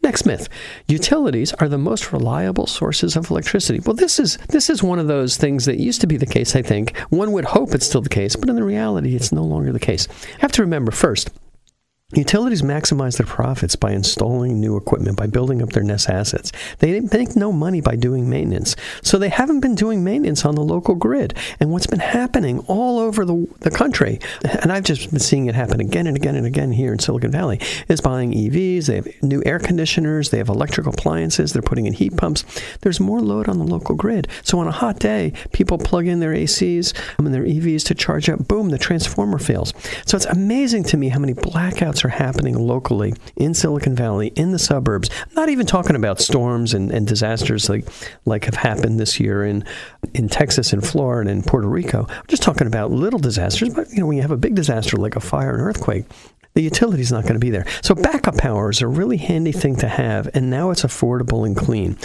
Next 0.03 0.25
myth. 0.25 0.47
Utilities 0.87 1.53
are 1.53 1.67
the 1.67 1.77
most 1.77 2.13
reliable 2.13 2.67
sources 2.67 3.15
of 3.15 3.29
electricity. 3.29 3.79
Well, 3.79 3.95
this 3.95 4.19
is 4.19 4.37
this 4.49 4.69
is 4.69 4.81
one 4.81 4.99
of 4.99 5.07
those 5.07 5.37
things 5.37 5.65
that 5.65 5.79
used 5.79 6.01
to 6.01 6.07
be 6.07 6.17
the 6.17 6.25
case, 6.25 6.55
I 6.55 6.61
think. 6.61 6.97
One 7.09 7.31
would 7.33 7.45
hope 7.45 7.73
it's 7.73 7.85
still 7.85 8.01
the 8.01 8.09
case, 8.09 8.35
but 8.35 8.49
in 8.49 8.55
the 8.55 8.63
reality 8.63 9.15
it's 9.15 9.31
no 9.31 9.43
longer 9.43 9.71
the 9.71 9.79
case. 9.79 10.07
You 10.07 10.39
have 10.39 10.51
to 10.53 10.61
remember 10.61 10.91
first, 10.91 11.29
Utilities 12.15 12.61
maximize 12.61 13.17
their 13.17 13.27
profits 13.27 13.75
by 13.75 13.91
installing 13.91 14.61
new 14.61 14.77
equipment, 14.77 15.17
by 15.17 15.27
building 15.27 15.61
up 15.61 15.71
their 15.71 15.83
net 15.83 16.07
assets. 16.07 16.53
They 16.79 17.01
make 17.01 17.35
no 17.35 17.51
money 17.51 17.81
by 17.81 17.97
doing 17.97 18.29
maintenance. 18.29 18.77
So 19.01 19.17
they 19.17 19.27
haven't 19.27 19.59
been 19.59 19.75
doing 19.75 20.05
maintenance 20.05 20.45
on 20.45 20.55
the 20.55 20.61
local 20.61 20.95
grid. 20.95 21.37
And 21.59 21.69
what's 21.69 21.85
been 21.85 21.99
happening 21.99 22.59
all 22.59 22.97
over 22.99 23.25
the, 23.25 23.45
the 23.59 23.71
country, 23.71 24.21
and 24.61 24.71
I've 24.71 24.85
just 24.85 25.09
been 25.09 25.19
seeing 25.19 25.47
it 25.47 25.55
happen 25.55 25.81
again 25.81 26.07
and 26.07 26.15
again 26.15 26.37
and 26.37 26.45
again 26.45 26.71
here 26.71 26.93
in 26.93 26.99
Silicon 26.99 27.29
Valley, 27.29 27.59
is 27.89 27.99
buying 27.99 28.31
EVs, 28.31 28.85
they 28.85 28.95
have 28.95 29.07
new 29.21 29.43
air 29.45 29.59
conditioners, 29.59 30.29
they 30.29 30.37
have 30.37 30.47
electrical 30.47 30.93
appliances, 30.93 31.51
they're 31.51 31.61
putting 31.61 31.87
in 31.87 31.93
heat 31.93 32.15
pumps. 32.15 32.45
There's 32.83 33.01
more 33.01 33.19
load 33.19 33.49
on 33.49 33.57
the 33.57 33.65
local 33.65 33.95
grid. 33.95 34.29
So 34.43 34.59
on 34.59 34.67
a 34.69 34.71
hot 34.71 34.99
day, 34.99 35.33
people 35.51 35.77
plug 35.77 36.07
in 36.07 36.21
their 36.21 36.33
ACs 36.33 36.97
um, 37.19 37.25
and 37.25 37.35
their 37.35 37.43
EVs 37.43 37.83
to 37.87 37.95
charge 37.95 38.29
up. 38.29 38.47
Boom, 38.47 38.69
the 38.69 38.77
transformer 38.77 39.39
fails. 39.39 39.73
So 40.05 40.15
it's 40.15 40.25
amazing 40.27 40.85
to 40.85 40.95
me 40.95 41.09
how 41.09 41.19
many 41.19 41.33
blackouts 41.33 41.96
are 42.03 42.09
happening 42.09 42.57
locally 42.57 43.13
in 43.35 43.53
Silicon 43.53 43.95
Valley, 43.95 44.27
in 44.35 44.51
the 44.51 44.59
suburbs. 44.59 45.09
I'm 45.23 45.33
not 45.35 45.49
even 45.49 45.65
talking 45.65 45.95
about 45.95 46.19
storms 46.19 46.73
and, 46.73 46.91
and 46.91 47.07
disasters 47.07 47.69
like 47.69 47.85
like 48.25 48.45
have 48.45 48.55
happened 48.55 48.99
this 48.99 49.19
year 49.19 49.45
in 49.45 49.63
in 50.13 50.29
Texas 50.29 50.73
and 50.73 50.85
Florida 50.85 51.29
and 51.29 51.45
Puerto 51.45 51.67
Rico. 51.67 52.05
I'm 52.09 52.27
just 52.27 52.43
talking 52.43 52.67
about 52.67 52.91
little 52.91 53.19
disasters, 53.19 53.69
but 53.73 53.89
you 53.91 53.99
know, 53.99 54.05
when 54.05 54.17
you 54.17 54.21
have 54.21 54.31
a 54.31 54.37
big 54.37 54.55
disaster 54.55 54.97
like 54.97 55.15
a 55.15 55.19
fire 55.19 55.53
and 55.53 55.61
earthquake, 55.61 56.05
the 56.57 56.63
utility's 56.63 57.11
not 57.11 57.21
going 57.21 57.35
to 57.35 57.39
be 57.39 57.51
there. 57.51 57.67
So 57.83 57.93
backup 57.93 58.35
power 58.37 58.71
is 58.71 58.81
a 58.81 58.87
really 58.87 59.17
handy 59.17 59.51
thing 59.51 59.75
to 59.75 59.87
have, 59.87 60.27
and 60.33 60.49
now 60.49 60.71
it's 60.71 60.81
affordable 60.81 61.45
and 61.45 61.55
clean. 61.55 61.99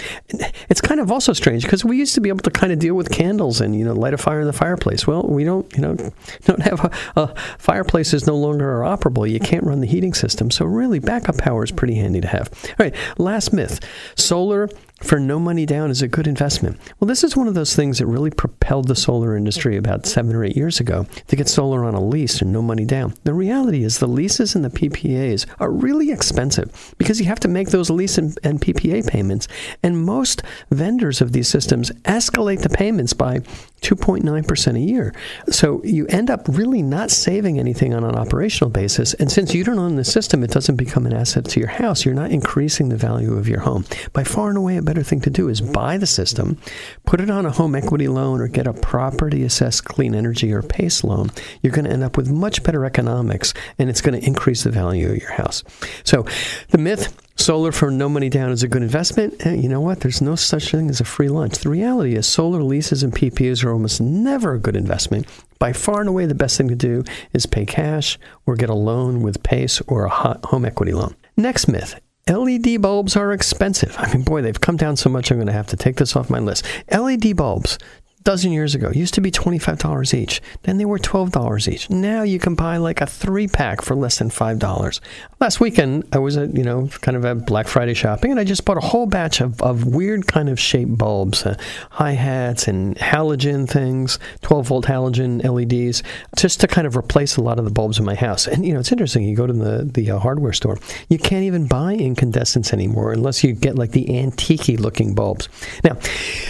It's 0.69 0.83
kind 0.83 1.01
of 1.01 1.11
also 1.11 1.33
strange 1.33 1.63
because 1.63 1.87
we 1.87 1.97
used 1.97 2.15
to 2.17 2.21
be 2.21 2.29
able 2.29 2.41
to 2.41 2.51
kind 2.51 2.71
of 2.71 2.79
deal 2.79 2.95
with 2.95 3.11
candles 3.11 3.63
and 3.63 3.75
you 3.75 3.83
know 3.83 3.95
light 3.95 4.13
a 4.13 4.19
fire 4.19 4.43
in 4.43 4.47
the 4.47 4.53
fireplace. 4.53 5.07
Well, 5.07 5.23
we 5.23 5.43
don't 5.43 5.73
you 5.75 5.81
know 5.81 5.95
don't 6.45 6.61
have 6.61 6.85
a, 6.85 6.91
a 7.17 7.35
fireplace 7.57 8.13
is 8.13 8.27
no 8.27 8.37
longer 8.37 8.81
operable. 8.81 9.27
You 9.29 9.41
can't 9.41 9.65
run 9.65 9.81
the 9.81 9.87
heating 9.87 10.13
system. 10.13 10.51
So 10.51 10.67
really, 10.67 10.99
backup 10.99 11.39
power 11.39 11.65
is 11.65 11.73
pretty 11.73 11.95
handy 11.95 12.21
to 12.21 12.29
have. 12.29 12.51
All 12.79 12.85
right, 12.85 12.95
last 13.17 13.55
myth: 13.55 13.81
solar 14.17 14.69
for 15.03 15.19
no 15.19 15.39
money 15.39 15.67
down 15.67 15.91
is 15.91 16.03
a 16.03 16.09
good 16.09 16.27
investment. 16.27 16.79
Well, 16.99 17.09
this 17.09 17.25
is 17.25 17.37
one 17.37 17.49
of 17.49 17.55
those 17.55 17.75
things 17.75 17.99
that 17.99 18.07
really 18.07 18.31
propelled 18.31 18.89
the 18.89 18.95
solar 18.95 19.37
industry 19.37 19.77
about 19.77 20.07
seven 20.07 20.35
or 20.35 20.45
eight 20.45 20.57
years 20.57 20.81
ago 20.81 21.07
to 21.27 21.37
get 21.37 21.49
solar 21.49 21.85
on 21.85 21.95
a 21.95 22.01
lease 22.01 22.41
and 22.41 22.53
no 22.53 22.63
money 22.63 22.85
down. 22.85 23.15
The 23.25 23.35
reality 23.35 23.85
is 23.85 23.99
the 23.99 24.07
leases 24.07 24.55
and 24.55 24.65
the 24.65 24.71
PPAs 24.71 25.47
are 25.59 25.71
really 25.71 26.11
expensive 26.11 26.95
because 26.99 27.21
you 27.21 27.27
have 27.27 27.41
to 27.41 27.49
make 27.49 27.71
those 27.71 27.91
lease 27.91 28.19
and, 28.19 28.39
and 28.43 28.61
PPA 28.61 29.07
payments. 29.09 29.49
And 29.83 30.05
most 30.05 30.43
vendors 30.71 31.21
of 31.21 31.33
these 31.33 31.49
systems 31.49 31.91
escalate 32.05 32.63
the 32.63 32.69
payments 32.69 33.13
by 33.13 33.41
2.9% 33.83 34.77
a 34.77 34.81
year. 34.81 35.15
So 35.51 35.83
you 35.85 36.07
end 36.07 36.31
up 36.31 36.43
really 36.49 36.83
not 36.83 37.11
saving 37.11 37.59
anything 37.59 37.93
on 37.95 38.05
an 38.05 38.15
operational 38.15 38.71
basis. 38.71 39.13
And 39.15 39.31
since 39.31 39.55
you 39.55 39.65
don't 39.65 39.79
own 39.79 39.97
the 39.97 40.05
system, 40.05 40.43
it 40.43 40.51
doesn't 40.51 40.77
become 40.77 41.05
an 41.05 41.13
asset 41.13 41.45
to 41.47 41.61
your 41.61 41.69
house. 41.69 42.05
You're 42.05 42.15
not 42.15 42.31
increasing 42.31 42.89
the 42.89 42.97
value 42.97 43.35
of 43.35 43.49
your 43.49 43.61
home. 43.61 43.85
By 44.13 44.25
far 44.25 44.49
and 44.49 44.59
away, 44.59 44.77
a 44.77 44.83
better 44.83 45.03
thing 45.03 45.21
to 45.23 45.31
do 45.31 45.49
is 45.49 45.61
buy 45.61 45.99
the 45.99 46.07
system, 46.07 46.59
put 47.05 47.21
it 47.21 47.29
on 47.29 47.45
a 47.45 47.51
home 47.51 47.75
equity 47.75 48.09
loan, 48.09 48.41
or 48.41 48.49
get 48.49 48.67
a 48.67 48.73
property 48.73 49.43
assessed 49.43 49.85
clean 49.85 50.15
energy 50.15 50.53
or 50.53 50.63
PACE 50.63 51.05
loan. 51.05 51.31
You're 51.63 51.73
going 51.73 51.85
to 51.85 51.93
end 51.93 52.05
up 52.05 52.17
with 52.17 52.31
much 52.31 52.63
better 52.63 52.85
economics, 52.85 53.53
and 53.79 53.91
it's 53.91 54.01
going 54.01 54.19
to 54.19 54.27
increase 54.27 54.63
the 54.63 54.71
value 54.71 55.11
of 55.11 55.17
your 55.17 55.33
house. 55.33 55.65
So 56.05 56.25
the 56.71 56.79
myth 56.79 57.17
Solar 57.37 57.73
for 57.73 57.91
no 57.91 58.09
money 58.09 58.29
down 58.29 58.51
is 58.51 58.63
a 58.63 58.69
good 58.69 58.83
investment. 58.83 59.43
You 59.45 59.69
know 59.69 59.81
what? 59.81 60.01
There's 60.01 60.21
no 60.21 60.37
such 60.37 60.71
thing 60.71 60.91
as 60.91 61.01
a 61.01 61.05
free 61.05 61.29
lunch. 61.29 61.59
The 61.59 61.71
reality 61.71 62.15
is, 62.15 62.27
solar 62.27 62.63
leases 62.63 63.03
and 63.03 63.13
PPAs 63.13 63.65
are 63.65 63.73
almost 63.73 64.01
never 64.01 64.55
a 64.55 64.59
good 64.59 64.77
investment. 64.77 65.27
By 65.59 65.73
far 65.73 66.01
and 66.01 66.09
away, 66.09 66.27
the 66.27 66.35
best 66.35 66.59
thing 66.59 66.69
to 66.69 66.77
do 66.77 67.05
is 67.33 67.47
pay 67.47 67.65
cash 67.65 68.19
or 68.47 68.57
get 68.57 68.71
a 68.71 68.75
loan 68.75 69.23
with 69.23 69.43
PACE 69.43 69.81
or 69.83 70.05
a 70.05 70.39
home 70.47 70.65
equity 70.65 70.93
loan. 70.93 71.15
Next 71.37 71.69
myth 71.69 71.99
LED 72.29 72.81
bulbs 72.81 73.17
are 73.17 73.33
expensive. 73.33 73.97
I 73.99 74.13
mean, 74.13 74.23
boy, 74.23 74.43
they've 74.43 74.61
come 74.61 74.77
down 74.77 74.97
so 74.97 75.11
much, 75.11 75.31
I'm 75.31 75.39
going 75.39 75.49
to 75.49 75.53
have 75.53 75.67
to 75.69 75.77
take 75.77 75.97
this 75.97 76.15
off 76.15 76.31
my 76.31 76.39
list. 76.39 76.65
LED 76.91 77.37
bulbs 77.37 77.79
dozen 78.25 78.53
years 78.53 78.75
ago 78.75 78.91
used 78.91 79.15
to 79.15 79.21
be 79.21 79.31
$25 79.31 80.15
each. 80.15 80.41
Then 80.63 80.79
they 80.79 80.85
were 80.85 80.99
$12 80.99 81.73
each. 81.73 81.91
Now 81.91 82.23
you 82.23 82.39
can 82.39 82.55
buy 82.55 82.77
like 82.77 83.01
a 83.01 83.07
three 83.07 83.49
pack 83.49 83.83
for 83.83 83.95
less 83.95 84.19
than 84.19 84.31
$5. 84.31 85.01
Last 85.41 85.61
weekend, 85.61 86.09
I 86.13 86.19
was 86.19 86.37
at, 86.37 86.57
you 86.57 86.63
know, 86.63 86.89
kind 87.01 87.17
of 87.17 87.25
at 87.25 87.47
Black 87.47 87.67
Friday 87.67 87.95
shopping 87.95 88.31
and 88.31 88.41
I 88.41 88.45
just 88.45 88.65
bought 88.65 88.77
a 88.77 88.81
whole 88.81 89.07
batch 89.07 89.41
of, 89.41 89.61
of 89.63 89.85
weird 89.87 90.27
kind 90.27 90.49
of 90.49 90.59
shaped 90.59 90.97
bulbs, 90.97 91.45
uh, 91.45 91.57
hi 91.91 92.13
hats 92.13 92.69
and 92.69 92.97
halogen 92.97 93.69
things, 93.69 94.19
12 94.43 94.67
volt 94.67 94.87
halogen 94.87 95.43
LEDs, 95.43 96.03
just 96.37 96.61
to 96.61 96.69
kind 96.69 96.87
of 96.87 96.97
replace 96.97 97.37
a 97.37 97.43
lot 97.43 97.59
of 97.59 97.65
the 97.65 97.71
bulbs 97.71 97.99
in 97.99 98.05
my 98.05 98.15
house. 98.15 98.47
And, 98.47 98.65
you 98.65 98.73
know, 98.73 98.81
it's 98.81 98.93
interesting. 98.93 99.25
You 99.25 99.37
go 99.37 99.47
to 99.47 99.53
the, 99.53 99.85
the 99.85 100.13
uh, 100.13 100.19
hardware 100.19 100.53
store, 100.53 100.79
you 101.09 101.19
can't 101.19 101.45
even 101.45 101.67
buy 101.67 101.95
incandescents 101.95 102.73
anymore 102.73 103.13
unless 103.13 103.43
you 103.43 103.53
get 103.53 103.77
like 103.77 103.91
the 103.91 104.19
antique 104.19 104.63
looking 104.69 105.15
bulbs. 105.15 105.49
Now, 105.83 105.99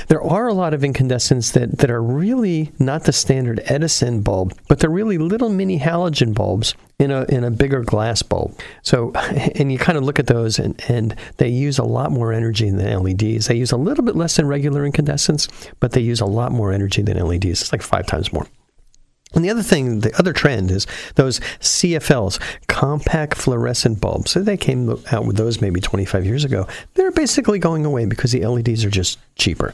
there 0.09 0.23
are 0.23 0.49
a 0.49 0.55
lot 0.55 0.75
of 0.75 0.85
incandescents 0.85 1.53
that, 1.53 1.62
that 1.67 1.91
are 1.91 2.03
really 2.03 2.73
not 2.79 3.05
the 3.05 3.13
standard 3.13 3.61
Edison 3.67 4.23
bulb, 4.23 4.57
but 4.69 4.79
they're 4.79 4.91
really 4.91 5.19
little 5.19 5.49
mini 5.49 5.79
halogen 5.79 6.35
bulbs 6.35 6.75
in 6.99 7.11
a 7.11 7.25
in 7.25 7.45
a 7.45 7.51
bigger 7.51 7.83
glass 7.83 8.23
bulb. 8.23 8.59
So, 8.83 9.13
and 9.55 9.73
you 9.73 9.79
kind 9.79 9.99
of 9.99 10.05
look 10.05 10.19
at 10.19 10.27
those, 10.27 10.59
and 10.59 10.81
and 10.89 11.17
they 11.39 11.49
use 11.49 11.79
a 11.79 11.85
lot 11.85 12.13
more 12.13 12.33
energy 12.33 12.71
than 12.71 13.03
LEDs. 13.03 13.47
They 13.47 13.57
use 13.57 13.73
a 13.73 13.77
little 13.77 14.05
bit 14.05 14.17
less 14.17 14.37
than 14.37 14.47
regular 14.47 14.85
incandescents, 14.85 15.49
but 15.81 15.93
they 15.93 16.01
use 16.01 16.21
a 16.21 16.27
lot 16.27 16.53
more 16.53 16.73
energy 16.73 17.03
than 17.03 17.19
LEDs. 17.19 17.63
It's 17.63 17.73
like 17.73 17.83
five 17.83 18.07
times 18.07 18.33
more. 18.33 18.47
And 19.35 19.45
the 19.45 19.51
other 19.51 19.63
thing, 19.63 20.01
the 20.01 20.17
other 20.19 20.33
trend 20.33 20.71
is 20.71 20.87
those 21.15 21.41
CFLs, 21.61 22.41
compact 22.69 23.37
fluorescent 23.37 24.01
bulbs. 24.01 24.31
So 24.33 24.43
they 24.43 24.57
came 24.57 24.91
out 25.11 25.27
with 25.27 25.37
those 25.37 25.61
maybe 25.61 25.81
25 25.81 26.27
years 26.27 26.45
ago. 26.45 26.67
They're 26.95 27.11
basically 27.11 27.59
going 27.59 27.85
away 27.85 28.07
because 28.07 28.33
the 28.33 28.47
LEDs 28.47 28.85
are 28.85 28.91
just 28.91 29.19
cheaper. 29.37 29.73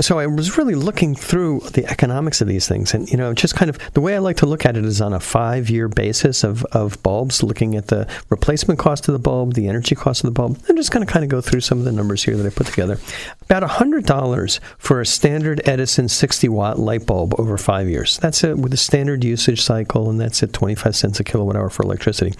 So 0.00 0.18
I 0.18 0.26
was 0.26 0.58
really 0.58 0.74
looking 0.74 1.14
through 1.14 1.60
the 1.72 1.86
economics 1.86 2.40
of 2.40 2.48
these 2.48 2.68
things, 2.68 2.92
and 2.94 3.08
you 3.10 3.16
know, 3.16 3.32
just 3.32 3.54
kind 3.54 3.68
of 3.68 3.78
the 3.92 4.00
way 4.00 4.14
I 4.14 4.18
like 4.18 4.36
to 4.38 4.46
look 4.46 4.66
at 4.66 4.76
it 4.76 4.84
is 4.84 5.00
on 5.00 5.12
a 5.12 5.20
five-year 5.20 5.88
basis 5.88 6.44
of, 6.44 6.64
of 6.66 7.02
bulbs, 7.02 7.42
looking 7.42 7.76
at 7.76 7.86
the 7.86 8.08
replacement 8.28 8.78
cost 8.78 9.08
of 9.08 9.12
the 9.12 9.18
bulb, 9.18 9.54
the 9.54 9.68
energy 9.68 9.94
cost 9.94 10.24
of 10.24 10.28
the 10.28 10.38
bulb. 10.38 10.60
I'm 10.68 10.76
just 10.76 10.90
going 10.90 11.06
to 11.06 11.12
kind 11.12 11.24
of 11.24 11.30
go 11.30 11.40
through 11.40 11.60
some 11.60 11.78
of 11.78 11.84
the 11.84 11.92
numbers 11.92 12.24
here 12.24 12.36
that 12.36 12.46
I 12.46 12.50
put 12.50 12.66
together. 12.66 12.98
About 13.42 13.62
$100 13.62 14.60
for 14.78 15.00
a 15.00 15.06
standard 15.06 15.60
Edison 15.64 16.08
60 16.08 16.48
watt 16.48 16.78
light 16.78 17.06
bulb 17.06 17.38
over 17.38 17.56
five 17.56 17.88
years. 17.88 18.18
That's 18.18 18.42
it 18.44 18.58
with 18.58 18.74
a 18.74 18.76
standard 18.76 18.95
usage 19.04 19.62
cycle, 19.62 20.10
and 20.10 20.20
that's 20.20 20.42
at 20.42 20.52
25 20.52 20.96
cents 20.96 21.20
a 21.20 21.24
kilowatt 21.24 21.56
hour 21.56 21.70
for 21.70 21.82
electricity. 21.82 22.34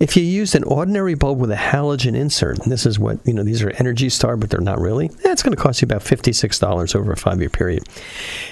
If 0.00 0.16
you 0.16 0.22
used 0.22 0.54
an 0.54 0.64
ordinary 0.64 1.14
bulb 1.14 1.38
with 1.38 1.50
a 1.50 1.56
halogen 1.56 2.14
insert, 2.14 2.58
and 2.60 2.70
this 2.70 2.86
is 2.86 2.98
what, 2.98 3.18
you 3.24 3.32
know, 3.32 3.42
these 3.42 3.62
are 3.62 3.70
Energy 3.70 4.08
Star, 4.08 4.36
but 4.36 4.50
they're 4.50 4.60
not 4.60 4.80
really, 4.80 5.08
that's 5.22 5.42
going 5.42 5.56
to 5.56 5.62
cost 5.62 5.82
you 5.82 5.86
about 5.86 6.02
$56 6.02 6.96
over 6.96 7.12
a 7.12 7.16
five 7.16 7.40
year 7.40 7.50
period. 7.50 7.84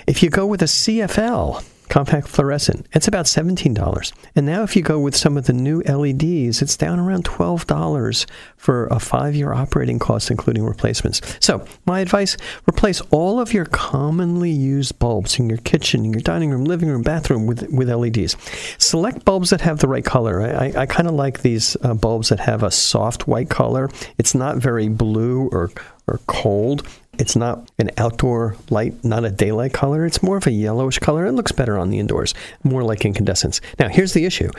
If 0.06 0.22
you 0.22 0.30
go 0.30 0.46
with 0.46 0.62
a 0.62 0.66
CFL, 0.66 1.64
compact 1.88 2.28
fluorescent. 2.28 2.86
It's 2.92 3.08
about 3.08 3.26
$17. 3.26 4.12
And 4.36 4.46
now, 4.46 4.62
if 4.62 4.76
you 4.76 4.82
go 4.82 4.98
with 4.98 5.16
some 5.16 5.36
of 5.36 5.46
the 5.46 5.52
new 5.52 5.80
LEDs, 5.82 6.62
it's 6.62 6.76
down 6.76 6.98
around 6.98 7.24
$12 7.24 8.26
for 8.56 8.86
a 8.86 8.98
five 8.98 9.34
year 9.34 9.52
operating 9.52 9.98
cost, 9.98 10.30
including 10.30 10.64
replacements. 10.64 11.20
So, 11.40 11.64
my 11.86 12.00
advice 12.00 12.36
replace 12.68 13.00
all 13.10 13.40
of 13.40 13.52
your 13.52 13.66
commonly 13.66 14.50
used 14.50 14.98
bulbs 14.98 15.38
in 15.38 15.48
your 15.48 15.58
kitchen, 15.58 16.04
in 16.04 16.12
your 16.12 16.22
dining 16.22 16.50
room, 16.50 16.64
living 16.64 16.88
room, 16.88 17.02
bathroom 17.02 17.46
with, 17.46 17.68
with 17.70 17.88
LEDs. 17.88 18.36
Select 18.78 19.24
bulbs 19.24 19.50
that 19.50 19.60
have 19.60 19.78
the 19.78 19.88
right 19.88 20.04
color. 20.04 20.42
I, 20.42 20.66
I, 20.66 20.72
I 20.82 20.86
kind 20.86 21.08
of 21.08 21.14
like 21.14 21.42
these 21.42 21.76
uh, 21.82 21.94
bulbs 21.94 22.28
that 22.30 22.40
have 22.40 22.62
a 22.62 22.70
soft 22.70 23.28
white 23.28 23.50
color. 23.50 23.90
It's 24.18 24.34
not 24.34 24.56
very 24.56 24.88
blue 24.88 25.48
or, 25.52 25.70
or 26.06 26.20
cold. 26.26 26.86
It's 27.18 27.36
not 27.36 27.70
an 27.78 27.90
outdoor 27.96 28.56
light, 28.70 29.04
not 29.04 29.24
a 29.24 29.30
daylight 29.30 29.72
color. 29.72 30.04
It's 30.04 30.22
more 30.22 30.36
of 30.36 30.46
a 30.46 30.50
yellowish 30.50 30.98
color. 30.98 31.26
It 31.26 31.32
looks 31.32 31.52
better 31.52 31.78
on 31.78 31.90
the 31.90 31.98
indoors, 31.98 32.34
more 32.62 32.82
like 32.82 33.04
incandescents. 33.04 33.60
Now, 33.78 33.88
here's 33.88 34.12
the 34.12 34.24
issue 34.24 34.50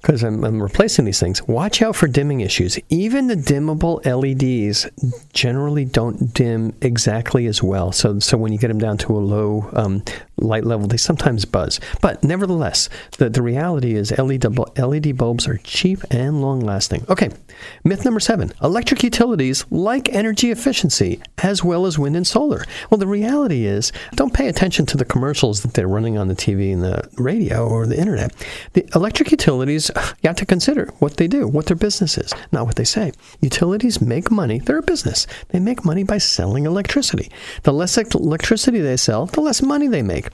because 0.00 0.22
I'm, 0.22 0.44
I'm, 0.44 0.62
replacing 0.62 1.04
these 1.04 1.20
things. 1.20 1.46
Watch 1.46 1.82
out 1.82 1.96
for 1.96 2.06
dimming 2.06 2.40
issues. 2.40 2.78
Even 2.88 3.26
the 3.26 3.34
dimmable 3.34 4.04
LEDs 4.04 4.86
generally 5.32 5.84
don't 5.84 6.32
dim 6.32 6.74
exactly 6.80 7.46
as 7.46 7.62
well. 7.62 7.92
So, 7.92 8.18
so 8.18 8.36
when 8.38 8.52
you 8.52 8.58
get 8.58 8.68
them 8.68 8.78
down 8.78 8.98
to 8.98 9.16
a 9.16 9.18
low 9.18 9.68
um, 9.74 10.02
light 10.36 10.64
level, 10.64 10.86
they 10.86 10.96
sometimes 10.96 11.44
buzz. 11.44 11.80
But 12.00 12.24
nevertheless, 12.24 12.88
the, 13.18 13.28
the 13.30 13.42
reality 13.42 13.94
is 13.94 14.16
LED, 14.16 14.44
LED 14.78 15.16
bulbs 15.16 15.46
are 15.46 15.58
cheap 15.58 16.00
and 16.10 16.40
long 16.40 16.60
lasting. 16.60 17.04
Okay, 17.08 17.30
myth 17.84 18.04
number 18.04 18.20
seven 18.20 18.52
electric 18.62 19.02
utilities 19.02 19.64
like 19.70 20.08
energy 20.10 20.50
efficiency 20.50 21.20
as 21.42 21.62
well 21.62 21.86
as 21.86 21.93
wind 21.98 22.16
and 22.16 22.26
solar. 22.26 22.64
Well, 22.90 22.98
the 22.98 23.06
reality 23.06 23.64
is 23.64 23.92
don't 24.14 24.34
pay 24.34 24.48
attention 24.48 24.86
to 24.86 24.96
the 24.96 25.04
commercials 25.04 25.62
that 25.62 25.74
they're 25.74 25.88
running 25.88 26.18
on 26.18 26.28
the 26.28 26.34
TV 26.34 26.72
and 26.72 26.82
the 26.82 27.08
radio 27.16 27.66
or 27.66 27.86
the 27.86 27.98
internet. 27.98 28.32
The 28.74 28.88
electric 28.94 29.30
utilities, 29.30 29.90
you 29.96 30.28
have 30.28 30.36
to 30.36 30.46
consider 30.46 30.92
what 30.98 31.16
they 31.16 31.28
do, 31.28 31.46
what 31.48 31.66
their 31.66 31.76
business 31.76 32.18
is, 32.18 32.32
not 32.52 32.66
what 32.66 32.76
they 32.76 32.84
say. 32.84 33.12
Utilities 33.40 34.00
make 34.00 34.30
money, 34.30 34.58
they're 34.58 34.78
a 34.78 34.82
business. 34.82 35.26
They 35.48 35.60
make 35.60 35.84
money 35.84 36.04
by 36.04 36.18
selling 36.18 36.66
electricity. 36.66 37.30
The 37.62 37.72
less 37.72 37.96
electricity 37.96 38.80
they 38.80 38.96
sell, 38.96 39.26
the 39.26 39.40
less 39.40 39.62
money 39.62 39.88
they 39.88 40.02
make. 40.02 40.28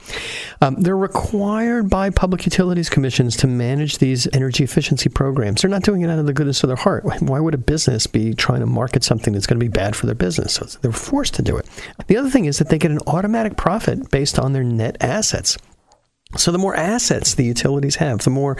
Um, 0.61 0.75
they're 0.75 0.97
required 0.97 1.89
by 1.89 2.09
public 2.09 2.45
utilities 2.45 2.89
commissions 2.89 3.37
to 3.37 3.47
manage 3.47 3.99
these 3.99 4.27
energy 4.33 4.63
efficiency 4.63 5.09
programs. 5.09 5.61
They're 5.61 5.69
not 5.69 5.83
doing 5.83 6.01
it 6.01 6.09
out 6.09 6.19
of 6.19 6.25
the 6.25 6.33
goodness 6.33 6.63
of 6.63 6.67
their 6.67 6.77
heart. 6.77 7.03
Why 7.21 7.39
would 7.39 7.53
a 7.53 7.59
business 7.59 8.07
be 8.07 8.33
trying 8.33 8.61
to 8.61 8.65
market 8.65 9.03
something 9.03 9.33
that's 9.33 9.47
going 9.47 9.59
to 9.59 9.63
be 9.63 9.69
bad 9.69 9.95
for 9.95 10.05
their 10.05 10.15
business? 10.15 10.53
So 10.53 10.65
they're 10.81 10.91
forced 10.91 11.33
to 11.35 11.41
do 11.41 11.50
it. 11.57 11.67
The 12.07 12.17
other 12.17 12.29
thing 12.29 12.45
is 12.45 12.57
that 12.59 12.69
they 12.69 12.77
get 12.77 12.91
an 12.91 12.99
automatic 13.07 13.57
profit 13.57 14.11
based 14.11 14.37
on 14.39 14.53
their 14.53 14.63
net 14.63 14.97
assets. 15.01 15.57
So 16.37 16.51
the 16.51 16.57
more 16.57 16.75
assets 16.75 17.35
the 17.35 17.43
utilities 17.43 17.95
have, 17.95 18.19
the 18.19 18.29
more 18.29 18.57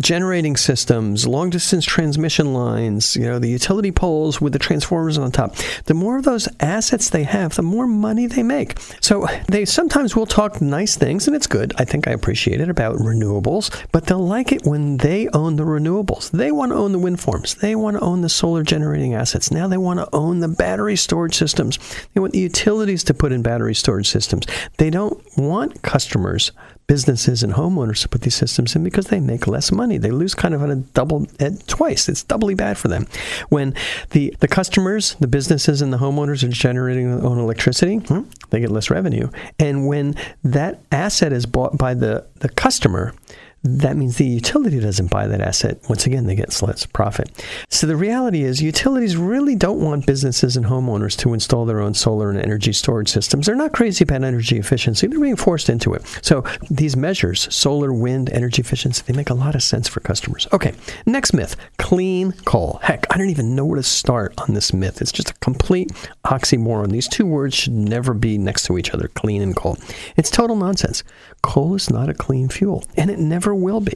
generating 0.00 0.56
systems, 0.56 1.26
long 1.26 1.50
distance 1.50 1.84
transmission 1.84 2.52
lines, 2.52 3.14
you 3.16 3.22
know, 3.22 3.38
the 3.38 3.48
utility 3.48 3.92
poles 3.92 4.40
with 4.40 4.52
the 4.52 4.58
transformers 4.58 5.18
on 5.18 5.30
top, 5.30 5.54
the 5.84 5.94
more 5.94 6.18
of 6.18 6.24
those 6.24 6.48
assets 6.60 7.10
they 7.10 7.22
have, 7.22 7.54
the 7.54 7.62
more 7.62 7.86
money 7.86 8.26
they 8.26 8.42
make. 8.42 8.78
So 9.00 9.26
they 9.48 9.64
sometimes 9.64 10.16
will 10.16 10.26
talk 10.26 10.60
nice 10.60 10.96
things 10.96 11.26
and 11.26 11.36
it's 11.36 11.46
good. 11.46 11.72
I 11.78 11.84
think 11.84 12.08
I 12.08 12.12
appreciate 12.12 12.60
it 12.60 12.68
about 12.68 12.96
renewables, 12.96 13.86
but 13.92 14.06
they'll 14.06 14.26
like 14.26 14.50
it 14.50 14.64
when 14.64 14.96
they 14.96 15.28
own 15.28 15.56
the 15.56 15.64
renewables. 15.64 16.30
They 16.30 16.50
want 16.50 16.72
to 16.72 16.76
own 16.76 16.92
the 16.92 16.98
wind 16.98 17.20
farms. 17.20 17.54
They 17.54 17.76
want 17.76 17.96
to 17.96 18.02
own 18.02 18.22
the 18.22 18.28
solar 18.28 18.64
generating 18.64 19.14
assets. 19.14 19.50
Now 19.50 19.68
they 19.68 19.78
want 19.78 20.00
to 20.00 20.08
own 20.12 20.40
the 20.40 20.48
battery 20.48 20.96
storage 20.96 21.36
systems. 21.36 21.78
They 22.14 22.20
want 22.20 22.32
the 22.32 22.40
utilities 22.40 23.04
to 23.04 23.14
put 23.14 23.32
in 23.32 23.42
battery 23.42 23.74
storage 23.74 24.08
systems. 24.08 24.46
They 24.78 24.90
don't 24.90 25.22
want 25.36 25.82
customers 25.82 26.50
businesses 26.92 27.42
and 27.42 27.54
homeowners 27.54 28.02
to 28.02 28.08
put 28.10 28.20
these 28.20 28.34
systems 28.34 28.76
in 28.76 28.84
because 28.84 29.06
they 29.06 29.18
make 29.18 29.46
less 29.46 29.72
money. 29.72 29.96
They 29.96 30.10
lose 30.10 30.34
kind 30.34 30.52
of 30.52 30.62
on 30.62 30.70
a 30.70 30.76
double 30.76 31.24
twice. 31.66 32.06
It's 32.06 32.22
doubly 32.22 32.54
bad 32.54 32.76
for 32.76 32.88
them. 32.88 33.06
When 33.48 33.74
the, 34.10 34.36
the 34.40 34.46
customers, 34.46 35.16
the 35.18 35.26
businesses, 35.26 35.80
and 35.80 35.90
the 35.90 35.96
homeowners 35.96 36.44
are 36.44 36.48
generating 36.48 37.10
their 37.10 37.26
own 37.26 37.38
electricity, 37.38 37.96
hmm, 37.96 38.24
they 38.50 38.60
get 38.60 38.70
less 38.70 38.90
revenue. 38.90 39.30
And 39.58 39.86
when 39.86 40.16
that 40.44 40.82
asset 40.92 41.32
is 41.32 41.46
bought 41.46 41.78
by 41.78 41.94
the, 41.94 42.26
the 42.40 42.50
customer, 42.50 43.14
that 43.64 43.96
means 43.96 44.16
the 44.16 44.26
utility 44.26 44.80
doesn't 44.80 45.10
buy 45.10 45.26
that 45.28 45.40
asset. 45.40 45.78
Once 45.88 46.06
again, 46.06 46.26
they 46.26 46.34
get 46.34 46.60
less 46.62 46.84
profit. 46.84 47.30
So 47.68 47.86
the 47.86 47.96
reality 47.96 48.42
is, 48.42 48.60
utilities 48.60 49.16
really 49.16 49.54
don't 49.54 49.80
want 49.80 50.06
businesses 50.06 50.56
and 50.56 50.66
homeowners 50.66 51.16
to 51.18 51.32
install 51.32 51.64
their 51.64 51.80
own 51.80 51.94
solar 51.94 52.30
and 52.30 52.40
energy 52.40 52.72
storage 52.72 53.08
systems. 53.08 53.46
They're 53.46 53.54
not 53.54 53.72
crazy 53.72 54.02
about 54.02 54.24
energy 54.24 54.58
efficiency, 54.58 55.06
they're 55.06 55.20
being 55.20 55.36
forced 55.36 55.68
into 55.68 55.94
it. 55.94 56.02
So 56.22 56.44
these 56.70 56.96
measures, 56.96 57.52
solar, 57.54 57.92
wind, 57.92 58.30
energy 58.30 58.60
efficiency, 58.60 59.02
they 59.06 59.12
make 59.12 59.30
a 59.30 59.34
lot 59.34 59.54
of 59.54 59.62
sense 59.62 59.86
for 59.86 60.00
customers. 60.00 60.48
Okay, 60.52 60.74
next 61.06 61.32
myth 61.32 61.56
clean 61.78 62.32
coal. 62.44 62.80
Heck, 62.82 63.06
I 63.10 63.18
don't 63.18 63.30
even 63.30 63.54
know 63.54 63.64
where 63.64 63.76
to 63.76 63.82
start 63.82 64.34
on 64.38 64.54
this 64.54 64.72
myth. 64.72 65.00
It's 65.00 65.12
just 65.12 65.30
a 65.30 65.34
complete 65.34 65.90
oxymoron. 66.24 66.90
These 66.90 67.08
two 67.08 67.26
words 67.26 67.54
should 67.54 67.74
never 67.74 68.14
be 68.14 68.38
next 68.38 68.64
to 68.66 68.78
each 68.78 68.90
other 68.90 69.08
clean 69.08 69.42
and 69.42 69.54
coal. 69.54 69.78
It's 70.16 70.30
total 70.30 70.56
nonsense. 70.56 71.04
Coal 71.42 71.74
is 71.74 71.90
not 71.90 72.08
a 72.08 72.14
clean 72.14 72.48
fuel, 72.48 72.84
and 72.96 73.10
it 73.10 73.18
never 73.18 73.54
will 73.54 73.80
be. 73.80 73.94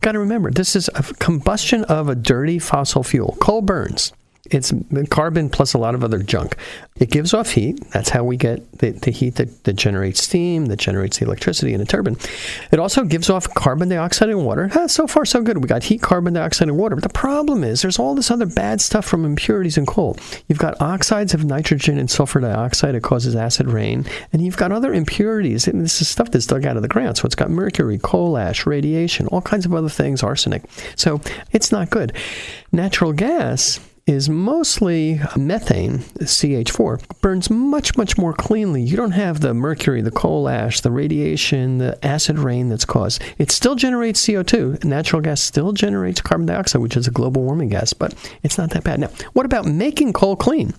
Got 0.00 0.12
to 0.12 0.18
remember, 0.18 0.50
this 0.50 0.74
is 0.74 0.88
a 0.94 1.02
combustion 1.02 1.84
of 1.84 2.08
a 2.08 2.14
dirty 2.14 2.58
fossil 2.58 3.02
fuel. 3.02 3.36
Coal 3.40 3.62
burns. 3.62 4.12
It's 4.50 4.72
carbon 5.10 5.50
plus 5.50 5.74
a 5.74 5.78
lot 5.78 5.94
of 5.94 6.02
other 6.02 6.22
junk. 6.22 6.56
It 6.96 7.10
gives 7.10 7.32
off 7.32 7.50
heat. 7.50 7.80
That's 7.90 8.08
how 8.08 8.24
we 8.24 8.36
get 8.36 8.78
the, 8.78 8.90
the 8.90 9.10
heat 9.10 9.36
that, 9.36 9.64
that, 9.64 9.74
generates 9.74 10.22
steam, 10.22 10.66
that 10.66 10.78
generates 10.78 11.18
the 11.18 11.26
electricity 11.26 11.72
in 11.72 11.80
a 11.80 11.84
turbine. 11.84 12.16
It 12.72 12.80
also 12.80 13.04
gives 13.04 13.30
off 13.30 13.52
carbon 13.54 13.88
dioxide 13.88 14.30
and 14.30 14.44
water. 14.44 14.68
So 14.88 15.06
far, 15.06 15.24
so 15.24 15.42
good. 15.42 15.58
We 15.58 15.68
got 15.68 15.84
heat, 15.84 16.02
carbon 16.02 16.34
dioxide, 16.34 16.68
and 16.68 16.76
water. 16.76 16.96
But 16.96 17.04
the 17.04 17.10
problem 17.10 17.62
is 17.62 17.82
there's 17.82 17.98
all 17.98 18.14
this 18.14 18.30
other 18.30 18.46
bad 18.46 18.80
stuff 18.80 19.04
from 19.04 19.24
impurities 19.24 19.78
in 19.78 19.86
coal. 19.86 20.16
You've 20.48 20.58
got 20.58 20.80
oxides 20.80 21.34
of 21.34 21.44
nitrogen 21.44 21.98
and 21.98 22.10
sulfur 22.10 22.40
dioxide. 22.40 22.94
It 22.94 23.02
causes 23.02 23.36
acid 23.36 23.68
rain. 23.68 24.04
And 24.32 24.42
you've 24.42 24.56
got 24.56 24.72
other 24.72 24.92
impurities. 24.92 25.68
And 25.68 25.82
this 25.82 26.00
is 26.00 26.08
stuff 26.08 26.30
that's 26.30 26.46
dug 26.46 26.64
out 26.64 26.76
of 26.76 26.82
the 26.82 26.88
ground. 26.88 27.16
So 27.16 27.26
it's 27.26 27.34
got 27.34 27.50
mercury, 27.50 27.98
coal 27.98 28.36
ash, 28.36 28.66
radiation, 28.66 29.28
all 29.28 29.42
kinds 29.42 29.66
of 29.66 29.74
other 29.74 29.88
things, 29.88 30.22
arsenic. 30.22 30.64
So 30.96 31.20
it's 31.52 31.70
not 31.70 31.90
good. 31.90 32.12
Natural 32.72 33.12
gas 33.12 33.80
is 34.08 34.28
mostly 34.28 35.20
methane, 35.36 35.98
CH4, 35.98 37.20
burns 37.20 37.50
much, 37.50 37.96
much 37.96 38.16
more 38.16 38.32
cleanly. 38.32 38.82
You 38.82 38.96
don't 38.96 39.10
have 39.12 39.40
the 39.40 39.52
mercury, 39.52 40.00
the 40.00 40.10
coal 40.10 40.48
ash, 40.48 40.80
the 40.80 40.90
radiation, 40.90 41.78
the 41.78 41.98
acid 42.04 42.38
rain 42.38 42.70
that's 42.70 42.86
caused. 42.86 43.22
It 43.36 43.50
still 43.50 43.74
generates 43.74 44.26
CO2. 44.26 44.82
Natural 44.84 45.20
gas 45.20 45.42
still 45.42 45.72
generates 45.72 46.22
carbon 46.22 46.46
dioxide, 46.46 46.80
which 46.80 46.96
is 46.96 47.06
a 47.06 47.10
global 47.10 47.42
warming 47.42 47.68
gas, 47.68 47.92
but 47.92 48.14
it's 48.42 48.56
not 48.56 48.70
that 48.70 48.84
bad. 48.84 49.00
Now, 49.00 49.10
what 49.34 49.44
about 49.44 49.66
making 49.66 50.14
coal 50.14 50.36
clean? 50.36 50.72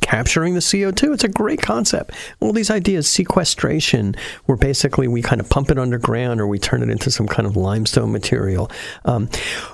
Capturing 0.00 0.54
the 0.54 0.60
CO2. 0.60 1.14
It's 1.14 1.24
a 1.24 1.28
great 1.28 1.62
concept. 1.62 2.12
All 2.40 2.52
these 2.52 2.70
ideas, 2.70 3.08
sequestration, 3.08 4.16
where 4.46 4.56
basically 4.56 5.06
we 5.06 5.22
kind 5.22 5.40
of 5.40 5.48
pump 5.48 5.70
it 5.70 5.78
underground 5.78 6.40
or 6.40 6.46
we 6.48 6.58
turn 6.58 6.82
it 6.82 6.90
into 6.90 7.10
some 7.10 7.28
kind 7.28 7.46
of 7.46 7.56
limestone 7.56 8.10
material 8.10 8.70
um, 9.04 9.28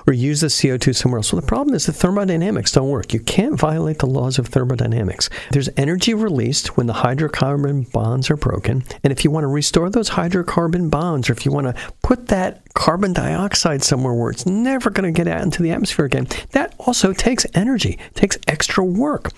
or 0.05 0.13
use 0.13 0.41
the 0.41 0.47
CO2 0.47 0.95
somewhere 0.95 1.17
else. 1.17 1.33
Well, 1.33 1.41
the 1.41 1.47
problem 1.47 1.75
is 1.75 1.87
the 1.87 1.93
thermodynamics 1.93 2.71
don't 2.71 2.89
work. 2.89 3.11
You 3.13 3.21
can't 3.21 3.59
violate 3.59 3.99
the 3.99 4.05
laws 4.05 4.37
of 4.37 4.47
thermodynamics. 4.47 5.29
There's 5.51 5.69
energy 5.77 6.13
released 6.13 6.77
when 6.77 6.85
the 6.85 6.93
hydrocarbon 6.93 7.91
bonds 7.91 8.29
are 8.29 8.37
broken. 8.37 8.83
And 9.03 9.11
if 9.11 9.23
you 9.23 9.31
want 9.31 9.45
to 9.45 9.49
restore 9.49 9.89
those 9.89 10.11
hydrocarbon 10.11 10.91
bonds 10.91 11.29
or 11.29 11.33
if 11.33 11.43
you 11.43 11.51
want 11.51 11.75
to 11.75 11.91
put 12.03 12.27
that 12.27 12.62
carbon 12.73 13.13
dioxide 13.13 13.83
somewhere 13.83 14.13
where 14.13 14.31
it's 14.31 14.45
never 14.45 14.89
going 14.89 15.11
to 15.11 15.17
get 15.17 15.27
out 15.27 15.41
into 15.41 15.61
the 15.61 15.71
atmosphere 15.71 16.05
again, 16.05 16.27
that 16.51 16.73
also 16.79 17.13
takes 17.13 17.45
energy, 17.53 17.99
takes 18.13 18.37
extra 18.47 18.83
work. 18.83 19.31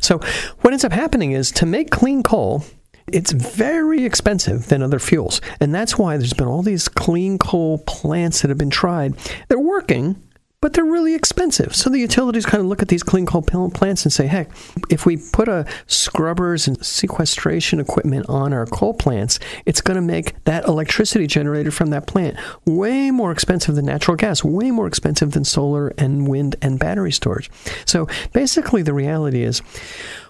So 0.00 0.18
what 0.60 0.72
ends 0.72 0.84
up 0.84 0.92
happening 0.92 1.32
is 1.32 1.50
to 1.52 1.66
make 1.66 1.90
clean 1.90 2.22
coal, 2.22 2.64
it's 3.12 3.32
very 3.32 4.04
expensive 4.04 4.68
than 4.68 4.82
other 4.82 4.98
fuels. 4.98 5.40
And 5.60 5.74
that's 5.74 5.98
why 5.98 6.16
there's 6.16 6.34
been 6.34 6.46
all 6.46 6.62
these 6.62 6.88
clean 6.88 7.38
coal 7.38 7.78
plants 7.86 8.42
that 8.42 8.48
have 8.48 8.58
been 8.58 8.70
tried. 8.70 9.14
They're 9.48 9.58
working, 9.58 10.22
but 10.60 10.72
they're 10.72 10.84
really 10.84 11.14
expensive. 11.14 11.74
So 11.74 11.88
the 11.88 12.00
utilities 12.00 12.44
kind 12.44 12.60
of 12.60 12.66
look 12.66 12.82
at 12.82 12.88
these 12.88 13.04
clean 13.04 13.26
coal 13.26 13.42
plants 13.42 14.04
and 14.04 14.12
say, 14.12 14.26
heck, 14.26 14.50
if 14.90 15.06
we 15.06 15.16
put 15.16 15.48
a 15.48 15.64
scrubbers 15.86 16.66
and 16.66 16.84
sequestration 16.84 17.78
equipment 17.78 18.26
on 18.28 18.52
our 18.52 18.66
coal 18.66 18.94
plants, 18.94 19.38
it's 19.66 19.80
going 19.80 19.94
to 19.94 20.02
make 20.02 20.42
that 20.44 20.66
electricity 20.66 21.28
generated 21.28 21.74
from 21.74 21.90
that 21.90 22.08
plant 22.08 22.36
way 22.64 23.10
more 23.12 23.30
expensive 23.30 23.76
than 23.76 23.86
natural 23.86 24.16
gas, 24.16 24.42
way 24.42 24.72
more 24.72 24.88
expensive 24.88 25.30
than 25.30 25.44
solar 25.44 25.88
and 25.96 26.26
wind 26.26 26.56
and 26.60 26.80
battery 26.80 27.12
storage. 27.12 27.50
So 27.84 28.08
basically, 28.32 28.82
the 28.82 28.94
reality 28.94 29.44
is 29.44 29.62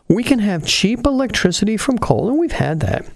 we 0.08 0.22
can 0.22 0.40
have 0.40 0.66
cheap 0.66 1.06
electricity 1.06 1.78
from 1.78 1.98
coal, 1.98 2.28
and 2.28 2.38
we've 2.38 2.52
had 2.52 2.80
that. 2.80 3.06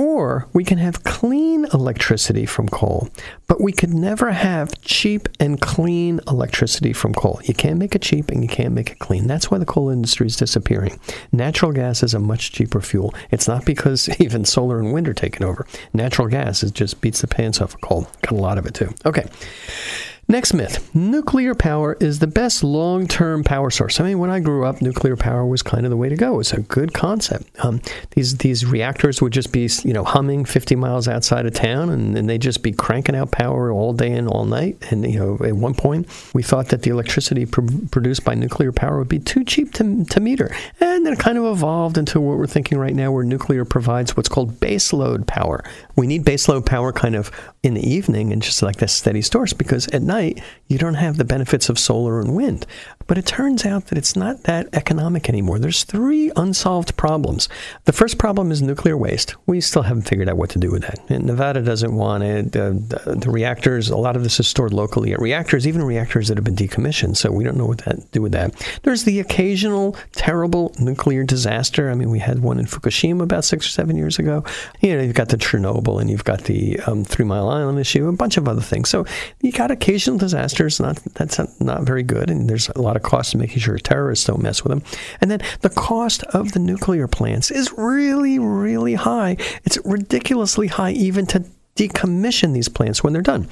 Or 0.00 0.48
we 0.54 0.64
can 0.64 0.78
have 0.78 1.04
clean 1.04 1.66
electricity 1.74 2.46
from 2.46 2.70
coal, 2.70 3.10
but 3.46 3.60
we 3.60 3.70
could 3.70 3.92
never 3.92 4.30
have 4.30 4.80
cheap 4.80 5.28
and 5.38 5.60
clean 5.60 6.20
electricity 6.26 6.94
from 6.94 7.12
coal. 7.12 7.38
You 7.44 7.52
can't 7.52 7.78
make 7.78 7.94
it 7.94 8.00
cheap 8.00 8.30
and 8.30 8.42
you 8.42 8.48
can't 8.48 8.72
make 8.72 8.92
it 8.92 8.98
clean. 8.98 9.26
That's 9.26 9.50
why 9.50 9.58
the 9.58 9.66
coal 9.66 9.90
industry 9.90 10.26
is 10.26 10.36
disappearing. 10.36 10.98
Natural 11.32 11.70
gas 11.70 12.02
is 12.02 12.14
a 12.14 12.18
much 12.18 12.50
cheaper 12.50 12.80
fuel. 12.80 13.12
It's 13.30 13.46
not 13.46 13.66
because 13.66 14.08
even 14.20 14.46
solar 14.46 14.78
and 14.78 14.94
wind 14.94 15.06
are 15.06 15.12
taking 15.12 15.46
over. 15.46 15.66
Natural 15.92 16.28
gas 16.28 16.62
is 16.62 16.70
just 16.70 17.02
beats 17.02 17.20
the 17.20 17.26
pants 17.26 17.60
off 17.60 17.74
of 17.74 17.82
coal. 17.82 18.08
Got 18.22 18.32
a 18.32 18.36
lot 18.36 18.56
of 18.56 18.64
it 18.64 18.72
too. 18.72 18.94
Okay. 19.04 19.26
Next 20.30 20.54
myth 20.54 20.94
nuclear 20.94 21.54
power 21.54 21.96
is 22.00 22.18
the 22.18 22.26
best 22.26 22.62
long 22.62 23.06
term 23.06 23.42
power 23.42 23.70
source. 23.70 24.00
I 24.00 24.04
mean, 24.04 24.18
when 24.18 24.30
I 24.30 24.40
grew 24.40 24.64
up, 24.64 24.80
nuclear 24.80 25.16
power 25.16 25.44
was 25.44 25.62
kind 25.62 25.84
of 25.84 25.90
the 25.90 25.96
way 25.96 26.08
to 26.08 26.16
go. 26.16 26.40
It's 26.40 26.52
a 26.52 26.60
good 26.60 26.92
concept. 26.92 27.48
Um, 27.64 27.80
these, 28.12 28.36
these 28.38 28.64
reactors 28.64 29.20
would 29.20 29.32
just 29.32 29.52
be 29.52 29.68
you 29.82 29.92
know, 29.92 30.04
humming 30.04 30.44
50 30.44 30.76
miles 30.76 31.08
outside 31.08 31.46
of 31.46 31.54
town, 31.54 31.90
and, 31.90 32.16
and 32.16 32.28
they'd 32.28 32.42
just 32.42 32.62
be 32.62 32.72
cranking 32.72 33.16
out 33.16 33.30
power 33.30 33.72
all 33.72 33.92
day 33.92 34.12
and 34.12 34.28
all 34.28 34.44
night. 34.44 34.78
And 34.90 35.04
you 35.10 35.18
know, 35.18 35.38
at 35.44 35.54
one 35.54 35.74
point, 35.74 36.06
we 36.34 36.42
thought 36.42 36.68
that 36.68 36.82
the 36.82 36.90
electricity 36.90 37.46
pr- 37.46 37.62
produced 37.90 38.24
by 38.24 38.34
nuclear 38.34 38.72
power 38.72 38.98
would 38.98 39.08
be 39.08 39.18
too 39.18 39.44
cheap 39.44 39.72
to, 39.74 40.04
to 40.04 40.20
meter. 40.20 40.54
And 40.80 41.04
then 41.04 41.12
it 41.12 41.18
kind 41.18 41.38
of 41.38 41.44
evolved 41.44 41.98
into 41.98 42.20
what 42.20 42.38
we're 42.38 42.46
thinking 42.46 42.78
right 42.78 42.94
now, 42.94 43.12
where 43.12 43.24
nuclear 43.24 43.64
provides 43.64 44.16
what's 44.16 44.28
called 44.28 44.60
baseload 44.60 45.26
power. 45.26 45.64
We 45.96 46.06
need 46.06 46.24
baseload 46.24 46.66
power 46.66 46.92
kind 46.92 47.14
of 47.14 47.30
in 47.62 47.74
the 47.74 47.86
evening 47.86 48.32
and 48.32 48.42
just 48.42 48.62
like 48.62 48.76
this 48.76 48.92
steady 48.92 49.20
source 49.20 49.52
because 49.52 49.86
at 49.88 50.00
night 50.00 50.42
you 50.66 50.78
don't 50.78 50.94
have 50.94 51.18
the 51.18 51.24
benefits 51.24 51.68
of 51.68 51.78
solar 51.78 52.18
and 52.20 52.34
wind. 52.34 52.64
But 53.06 53.18
it 53.18 53.26
turns 53.26 53.66
out 53.66 53.86
that 53.86 53.98
it's 53.98 54.16
not 54.16 54.44
that 54.44 54.68
economic 54.72 55.28
anymore. 55.28 55.58
There's 55.58 55.84
three 55.84 56.30
unsolved 56.36 56.96
problems. 56.96 57.48
The 57.84 57.92
first 57.92 58.18
problem 58.18 58.50
is 58.50 58.62
nuclear 58.62 58.96
waste. 58.96 59.34
We 59.46 59.60
still 59.60 59.82
haven't 59.82 60.08
figured 60.08 60.28
out 60.28 60.36
what 60.36 60.50
to 60.50 60.58
do 60.58 60.70
with 60.70 60.82
that. 60.82 61.00
And 61.10 61.24
Nevada 61.24 61.60
doesn't 61.60 61.94
want 61.94 62.22
it. 62.22 62.52
The, 62.52 63.16
the, 63.20 63.30
reactors, 63.30 63.90
a 63.90 63.96
lot 63.96 64.16
of 64.16 64.22
this 64.22 64.40
is 64.40 64.48
stored 64.48 64.72
locally 64.72 65.12
at 65.12 65.20
reactors, 65.20 65.66
even 65.66 65.82
reactors 65.82 66.28
that 66.28 66.36
have 66.38 66.44
been 66.44 66.56
decommissioned. 66.56 67.16
So 67.16 67.30
we 67.30 67.44
don't 67.44 67.56
know 67.56 67.66
what 67.66 67.80
to 67.80 68.02
do 68.12 68.22
with 68.22 68.32
that. 68.32 68.54
There's 68.84 69.04
the 69.04 69.20
occasional 69.20 69.96
terrible 70.12 70.72
nuclear 70.78 71.24
disaster. 71.24 71.90
I 71.90 71.94
mean, 71.94 72.10
we 72.10 72.20
had 72.20 72.40
one 72.40 72.58
in 72.58 72.66
Fukushima 72.66 73.22
about 73.22 73.44
six 73.44 73.66
or 73.66 73.70
seven 73.70 73.96
years 73.96 74.18
ago. 74.18 74.44
You 74.80 74.96
know, 74.96 75.02
you've 75.02 75.14
got 75.14 75.28
the 75.28 75.36
Chernobyl 75.36 76.00
and 76.00 76.08
you've 76.08 76.24
got 76.24 76.44
the 76.44 76.78
um, 76.86 77.04
Three 77.04 77.24
Mile 77.24 77.49
Island 77.50 77.78
issue, 77.78 78.08
a 78.08 78.12
bunch 78.12 78.36
of 78.36 78.48
other 78.48 78.60
things. 78.60 78.88
So 78.88 79.04
you 79.40 79.52
got 79.52 79.70
occasional 79.70 80.18
disasters. 80.18 80.80
Not 80.80 80.96
that's 81.14 81.38
not, 81.60 81.82
very 81.82 82.02
good, 82.02 82.30
and 82.30 82.48
there's 82.48 82.68
a 82.70 82.80
lot 82.80 82.96
of 82.96 83.02
cost 83.02 83.34
in 83.34 83.40
making 83.40 83.58
sure 83.58 83.78
terrorists 83.78 84.26
don't 84.26 84.42
mess 84.42 84.62
with 84.62 84.70
them. 84.70 84.82
And 85.20 85.30
then 85.30 85.40
the 85.60 85.70
cost 85.70 86.22
of 86.24 86.52
the 86.52 86.58
nuclear 86.58 87.08
plants 87.08 87.50
is 87.50 87.72
really, 87.76 88.38
really 88.38 88.94
high. 88.94 89.36
It's 89.64 89.78
ridiculously 89.84 90.68
high, 90.68 90.92
even 90.92 91.26
to 91.26 91.44
decommission 91.76 92.52
these 92.52 92.68
plants 92.68 93.02
when 93.02 93.12
they're 93.12 93.22
done. 93.22 93.48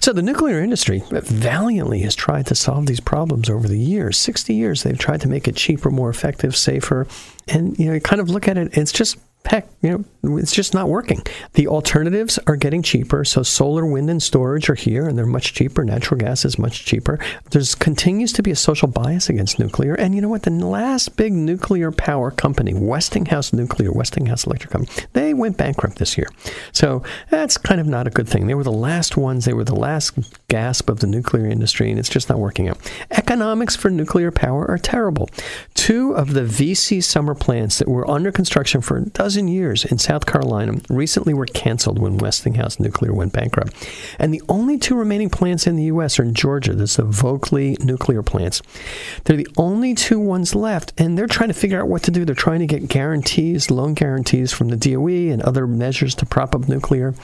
So 0.00 0.12
the 0.12 0.22
nuclear 0.22 0.60
industry 0.60 1.02
valiantly 1.10 2.00
has 2.00 2.14
tried 2.14 2.46
to 2.46 2.54
solve 2.54 2.86
these 2.86 3.00
problems 3.00 3.50
over 3.50 3.68
the 3.68 3.78
years. 3.78 4.16
60 4.16 4.54
years 4.54 4.82
they've 4.82 4.98
tried 4.98 5.20
to 5.22 5.28
make 5.28 5.46
it 5.46 5.56
cheaper, 5.56 5.90
more 5.90 6.08
effective, 6.08 6.56
safer. 6.56 7.06
And 7.46 7.78
you 7.78 7.86
know, 7.86 7.94
you 7.94 8.00
kind 8.00 8.20
of 8.20 8.30
look 8.30 8.48
at 8.48 8.56
it, 8.56 8.76
it's 8.76 8.92
just 8.92 9.18
heck, 9.46 9.66
you 9.80 10.04
know, 10.22 10.36
it's 10.36 10.52
just 10.52 10.74
not 10.74 10.88
working. 10.88 11.22
The 11.54 11.68
alternatives 11.68 12.38
are 12.46 12.56
getting 12.56 12.82
cheaper. 12.82 13.24
So 13.24 13.42
solar, 13.42 13.86
wind, 13.86 14.10
and 14.10 14.22
storage 14.22 14.68
are 14.68 14.74
here, 14.74 15.08
and 15.08 15.16
they're 15.16 15.26
much 15.26 15.54
cheaper. 15.54 15.84
Natural 15.84 16.20
gas 16.20 16.44
is 16.44 16.58
much 16.58 16.84
cheaper. 16.84 17.18
There's 17.50 17.74
continues 17.74 18.32
to 18.34 18.42
be 18.42 18.50
a 18.50 18.56
social 18.56 18.88
bias 18.88 19.28
against 19.28 19.58
nuclear. 19.58 19.94
And 19.94 20.14
you 20.14 20.20
know 20.20 20.28
what? 20.28 20.42
The 20.42 20.50
last 20.50 21.16
big 21.16 21.32
nuclear 21.32 21.90
power 21.92 22.30
company, 22.30 22.74
Westinghouse 22.74 23.52
Nuclear, 23.52 23.92
Westinghouse 23.92 24.44
Electric 24.44 24.70
Company, 24.70 25.06
they 25.14 25.32
went 25.32 25.56
bankrupt 25.56 25.98
this 25.98 26.18
year. 26.18 26.28
So 26.72 27.02
that's 27.30 27.56
kind 27.56 27.80
of 27.80 27.86
not 27.86 28.06
a 28.06 28.10
good 28.10 28.28
thing. 28.28 28.48
They 28.48 28.54
were 28.54 28.64
the 28.64 28.72
last 28.72 29.16
ones. 29.16 29.44
They 29.44 29.54
were 29.54 29.64
the 29.64 29.74
last 29.74 30.18
gasp 30.48 30.90
of 30.90 31.00
the 31.00 31.06
nuclear 31.06 31.46
industry, 31.46 31.90
and 31.90 31.98
it's 31.98 32.08
just 32.08 32.28
not 32.28 32.38
working 32.38 32.68
out. 32.68 32.78
Economics 33.12 33.76
for 33.76 33.90
nuclear 33.90 34.30
power 34.30 34.68
are 34.68 34.78
terrible. 34.78 35.30
Two 35.74 36.12
of 36.12 36.34
the 36.34 36.44
V.C. 36.44 37.00
Summer 37.00 37.34
plants 37.34 37.78
that 37.78 37.88
were 37.88 38.08
under 38.10 38.32
construction 38.32 38.80
for 38.80 38.98
dozen 39.28 39.46
years 39.46 39.84
in 39.84 39.98
South 39.98 40.24
Carolina 40.24 40.80
recently 40.88 41.34
were 41.34 41.44
canceled 41.44 41.98
when 41.98 42.16
Westinghouse 42.16 42.80
Nuclear 42.80 43.12
went 43.12 43.34
bankrupt. 43.34 43.74
And 44.18 44.32
the 44.32 44.40
only 44.48 44.78
two 44.78 44.94
remaining 44.94 45.28
plants 45.28 45.66
in 45.66 45.76
the 45.76 45.84
U.S. 45.84 46.18
are 46.18 46.22
in 46.22 46.32
Georgia. 46.32 46.72
There's 46.72 46.96
the 46.96 47.02
Vogtle 47.02 47.78
nuclear 47.84 48.22
plants. 48.22 48.62
They're 49.24 49.36
the 49.36 49.46
only 49.58 49.92
two 49.92 50.18
ones 50.18 50.54
left, 50.54 50.94
and 50.96 51.18
they're 51.18 51.26
trying 51.26 51.50
to 51.50 51.54
figure 51.54 51.78
out 51.78 51.88
what 51.88 52.04
to 52.04 52.10
do. 52.10 52.24
They're 52.24 52.34
trying 52.34 52.60
to 52.60 52.66
get 52.66 52.88
guarantees, 52.88 53.70
loan 53.70 53.92
guarantees 53.92 54.50
from 54.54 54.68
the 54.68 54.78
DOE 54.78 55.30
and 55.30 55.42
other 55.42 55.66
measures 55.66 56.14
to 56.14 56.24
prop 56.24 56.54
up 56.54 56.66
nuclear. 56.66 57.14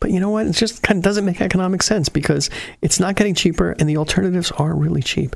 But 0.00 0.10
you 0.10 0.20
know 0.20 0.30
what? 0.30 0.46
It 0.46 0.52
just 0.52 0.82
kind 0.82 0.98
of 0.98 1.02
doesn't 1.04 1.24
make 1.24 1.40
economic 1.40 1.82
sense 1.82 2.08
because 2.08 2.50
it's 2.82 3.00
not 3.00 3.16
getting 3.16 3.34
cheaper 3.34 3.72
and 3.78 3.88
the 3.88 3.96
alternatives 3.96 4.52
are 4.52 4.74
really 4.74 5.02
cheap. 5.02 5.34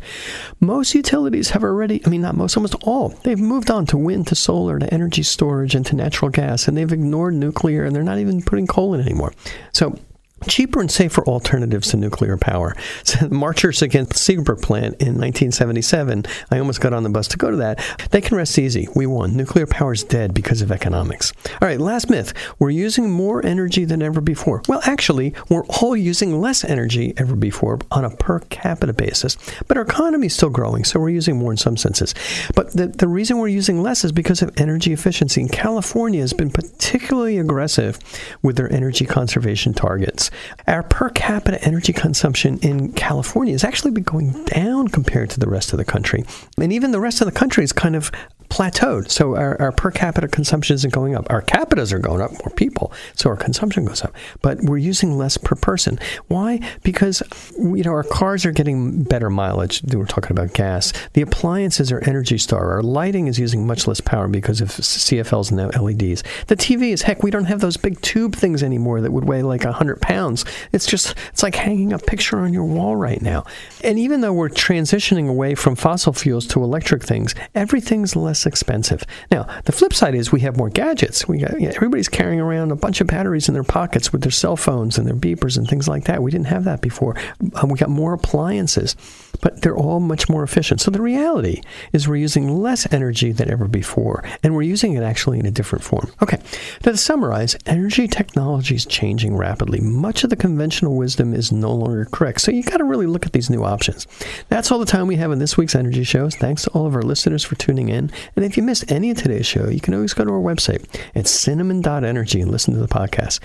Most 0.61 0.94
utilities 0.94 1.51
have 1.51 1.64
already, 1.64 2.01
I 2.07 2.09
mean, 2.09 2.22
not 2.22 2.37
most, 2.37 2.57
almost 2.57 2.77
all, 2.83 3.11
they've 3.25 3.38
moved 3.38 3.70
on 3.70 3.87
to 3.87 3.96
wind, 3.96 4.29
to 4.29 4.35
solar, 4.35 4.79
to 4.79 4.92
energy 4.94 5.22
storage, 5.22 5.75
and 5.75 5.85
to 5.87 5.96
natural 5.96 6.31
gas, 6.31 6.68
and 6.68 6.77
they've 6.77 6.92
ignored 6.92 7.35
nuclear 7.35 7.85
and 7.85 7.94
they're 7.94 8.03
not 8.03 8.18
even 8.18 8.42
putting 8.42 8.66
coal 8.66 8.94
in 8.94 9.01
anymore. 9.01 9.33
So 9.72 9.98
cheaper 10.46 10.81
and 10.81 10.90
safer 10.90 11.22
alternatives 11.24 11.90
to 11.90 11.96
nuclear 11.96 12.37
power. 12.37 12.76
So 13.05 13.28
marchers 13.28 13.83
against 13.83 14.12
the 14.12 14.18
Seabrook 14.18 14.62
plant 14.62 14.94
in 14.94 15.18
1977, 15.18 16.24
I 16.50 16.59
almost 16.59 16.81
got 16.81 16.94
on 16.94 17.02
the 17.02 17.11
bus 17.11 17.28
to 17.28 17.37
go 17.37 17.50
to 17.50 17.57
that. 17.59 17.78
They 18.11 18.20
can 18.20 18.37
rest 18.37 18.59
easy. 18.59 18.88
We 18.94 19.07
won. 19.07 19.37
Nuclear 19.37 19.66
power 19.66 19.92
is 19.92 20.05
dead 20.05 20.33
because 20.33 20.62
of 20.62 20.70
economics. 20.72 21.33
All 21.61 21.68
right, 21.68 21.81
last 21.81 22.09
myth. 22.09 22.33
We're 22.59 22.70
using 22.70 23.11
more 23.11 23.44
energy 23.44 23.85
than 23.85 24.02
ever 24.02 24.20
before. 24.20 24.62
Well, 24.68 24.81
actually, 24.85 25.35
we're 25.50 25.66
all 25.66 25.96
using 25.96 26.40
less 26.40 26.64
energy 26.64 27.12
ever 27.16 27.37
before 27.37 27.81
on 27.90 28.05
a 28.05 28.11
per 28.11 28.40
capita 28.50 28.92
basis. 28.92 29.37
But 29.68 29.76
our 29.76 29.83
economy 29.83 30.28
is 30.28 30.35
still 30.35 30.50
growing, 30.50 30.85
so 30.85 31.00
we're 31.00 31.11
using 31.11 31.37
more 31.37 31.50
in 31.50 31.59
some 31.59 31.76
senses. 31.76 32.14
But 32.55 32.72
the, 32.72 32.87
the 32.87 33.09
reason 33.09 33.38
we're 33.38 33.48
using 33.48 33.83
less 33.83 34.05
is 34.05 34.12
because 34.12 34.42
of 34.42 34.52
energy 34.57 34.92
efficiency. 34.92 35.40
And 35.40 35.52
California 35.52 36.20
has 36.20 36.33
been 36.33 36.50
particularly 36.50 37.38
aggressive 37.38 37.98
with 38.42 38.57
their 38.57 38.72
energy 38.72 39.05
conservation 39.05 39.74
targets. 39.74 40.31
Our 40.66 40.83
per 40.83 41.11
capita 41.11 41.62
energy 41.64 41.92
consumption 41.92 42.59
in 42.59 42.92
California 42.92 43.53
has 43.53 43.64
actually 43.64 43.92
been 43.92 44.05
going 44.05 44.45
down 44.45 44.88
compared 44.88 45.31
to 45.31 45.40
the 45.40 45.49
rest 45.49 45.73
of 45.73 45.79
the 45.79 45.85
country. 45.85 46.25
And 46.59 46.73
even 46.73 46.92
the 46.92 47.01
rest 47.01 47.21
of 47.21 47.27
the 47.27 47.33
country 47.33 47.64
is 47.64 47.73
kind 47.73 47.97
of 47.97 48.11
plateaued. 48.53 49.11
So 49.11 49.35
our, 49.35 49.59
our 49.62 49.73
per 49.73 49.91
capita 49.91 50.29
consumption 50.29 50.75
isn't 50.75 50.93
going 50.93 51.17
up. 51.17 51.27
Our 51.31 51.41
capitas 51.41 51.91
are 51.91 51.99
going 51.99 52.21
up, 52.21 52.33
more 52.33 52.53
people, 52.55 52.93
so 53.15 53.31
our 53.31 53.37
consumption 53.37 53.87
goes 53.87 54.05
up. 54.05 54.15
But 54.43 54.61
we're 54.61 54.77
using 54.77 55.17
less 55.17 55.38
per 55.38 55.57
person. 55.57 55.99
Why? 56.29 56.61
Because 56.83 57.23
you 57.59 57.83
know 57.83 57.93
our 57.93 58.03
cars 58.03 58.45
are 58.45 58.53
getting 58.53 59.05
better 59.05 59.31
mileage. 59.31 59.81
We're 59.85 60.05
talking 60.05 60.33
about 60.33 60.53
gas. 60.53 60.93
The 61.15 61.23
appliances 61.23 61.91
are 61.91 62.01
Energy 62.05 62.37
Star. 62.37 62.73
Our 62.73 62.83
lighting 62.83 63.27
is 63.27 63.38
using 63.38 63.67
much 63.67 63.87
less 63.87 64.03
power 64.03 64.29
because 64.29 64.61
of 64.61 64.69
CFLs 64.69 65.51
and 65.51 65.57
now 65.57 65.83
LEDs. 65.83 66.23
The 66.49 66.57
TV 66.57 66.93
is 66.93 67.01
heck. 67.01 67.23
We 67.23 67.31
don't 67.31 67.47
have 67.47 67.61
those 67.61 67.79
big 67.79 68.03
tube 68.03 68.37
things 68.37 68.62
anymore 68.62 69.01
that 69.01 69.12
would 69.12 69.25
weigh 69.25 69.43
like 69.43 69.62
hundred 69.65 70.03
pounds. 70.03 70.45
It's 70.73 70.85
just 70.85 71.15
it's 71.29 71.43
like 71.43 71.55
hanging 71.55 71.95
a 71.95 71.99
picture 71.99 72.41
on 72.41 72.53
your 72.53 72.65
wall 72.65 72.97
right 72.97 73.23
now. 73.23 73.47
And 73.83 73.99
even 73.99 74.21
though 74.21 74.35
we're 74.35 74.51
transitioning 74.51 75.31
away 75.31 75.55
from 75.55 75.75
fossil 75.75 76.12
fuels 76.12 76.47
to 76.49 76.62
electric 76.62 77.03
things, 77.03 77.35
everything's 77.55 78.15
less 78.42 78.46
expensive. 78.46 79.05
Now, 79.31 79.46
the 79.64 79.72
flip 79.72 79.92
side 79.92 80.14
is 80.14 80.33
we 80.33 80.40
have 80.40 80.57
more 80.57 80.70
gadgets. 80.70 81.28
We 81.28 81.38
got, 81.38 81.52
you 81.61 81.68
know, 81.68 81.74
everybody's 81.74 82.09
carrying 82.09 82.40
around 82.40 82.70
a 82.70 82.76
bunch 82.76 83.00
of 83.00 83.07
batteries 83.07 83.48
in 83.48 83.55
their 83.55 83.62
pockets 83.62 84.12
with 84.12 84.22
their 84.22 84.31
cell 84.31 84.57
phones 84.57 84.98
and 84.98 85.07
their 85.07 85.14
beepers 85.14 85.57
and 85.57 85.68
things 85.68 85.88
like 85.88 86.05
that. 86.05 86.22
We 86.22 86.31
didn't 86.31 86.46
have 86.46 86.64
that 86.64 86.81
before. 86.81 87.16
Um, 87.55 87.68
we 87.68 87.78
got 87.78 87.88
more 87.88 88.14
appliances, 88.14 88.96
but 89.40 89.62
they're 89.62 89.76
all 89.76 90.00
much 90.00 90.28
more 90.28 90.42
efficient. 90.42 90.81
So 90.81 90.90
the 90.90 91.02
reality 91.02 91.62
is 91.92 92.09
we're 92.09 92.16
using 92.16 92.48
less 92.48 92.92
energy 92.92 93.33
than 93.33 93.50
ever 93.50 93.68
before, 93.68 94.24
and 94.42 94.55
we're 94.55 94.62
using 94.62 94.94
it 94.94 95.02
actually 95.02 95.38
in 95.38 95.46
a 95.46 95.50
different 95.50 95.85
form. 95.85 96.11
Okay, 96.22 96.38
now 96.85 96.92
to 96.92 96.96
summarize, 96.96 97.57
energy 97.66 98.09
technology 98.09 98.74
is 98.74 98.87
changing 98.87 99.37
rapidly. 99.37 99.81
Much 99.81 100.24
of 100.24 100.31
the 100.31 100.37
conventional 100.37 100.96
wisdom 100.96 101.35
is 101.35 101.52
no 101.52 101.72
longer 101.72 102.05
correct. 102.07 102.40
So 102.40 102.50
you 102.50 102.62
got 102.62 102.78
to 102.78 102.85
really 102.85 103.07
look 103.07 103.26
at 103.26 103.33
these 103.33 103.50
new 103.50 103.64
options. 103.64 104.07
That's 104.48 104.70
all 104.70 104.78
the 104.78 104.87
time 104.87 105.07
we 105.07 105.16
have 105.16 105.33
in 105.33 105.38
this 105.38 105.57
week's 105.57 105.74
Energy 105.74 106.05
Shows. 106.05 106.35
Thanks 106.37 106.62
to 106.62 106.70
all 106.70 106.87
of 106.87 106.94
our 106.94 107.02
listeners 107.02 107.44
for 107.44 107.55
tuning 107.57 107.88
in. 107.88 108.11
And 108.37 108.45
if 108.45 108.57
you 108.57 108.62
missed 108.62 108.90
any 108.90 109.11
of 109.11 109.18
today's 109.18 109.47
show, 109.47 109.68
you 109.68 109.81
can 109.81 109.95
always 109.95 110.14
go 110.14 110.25
to 110.25 110.31
our 110.31 110.40
website 110.40 110.85
at 111.14 111.27
cinnamon.energy 111.27 112.40
and 112.40 112.51
listen 112.51 112.75
to 112.75 112.81
the 112.81 112.88
podcast. 112.88 113.40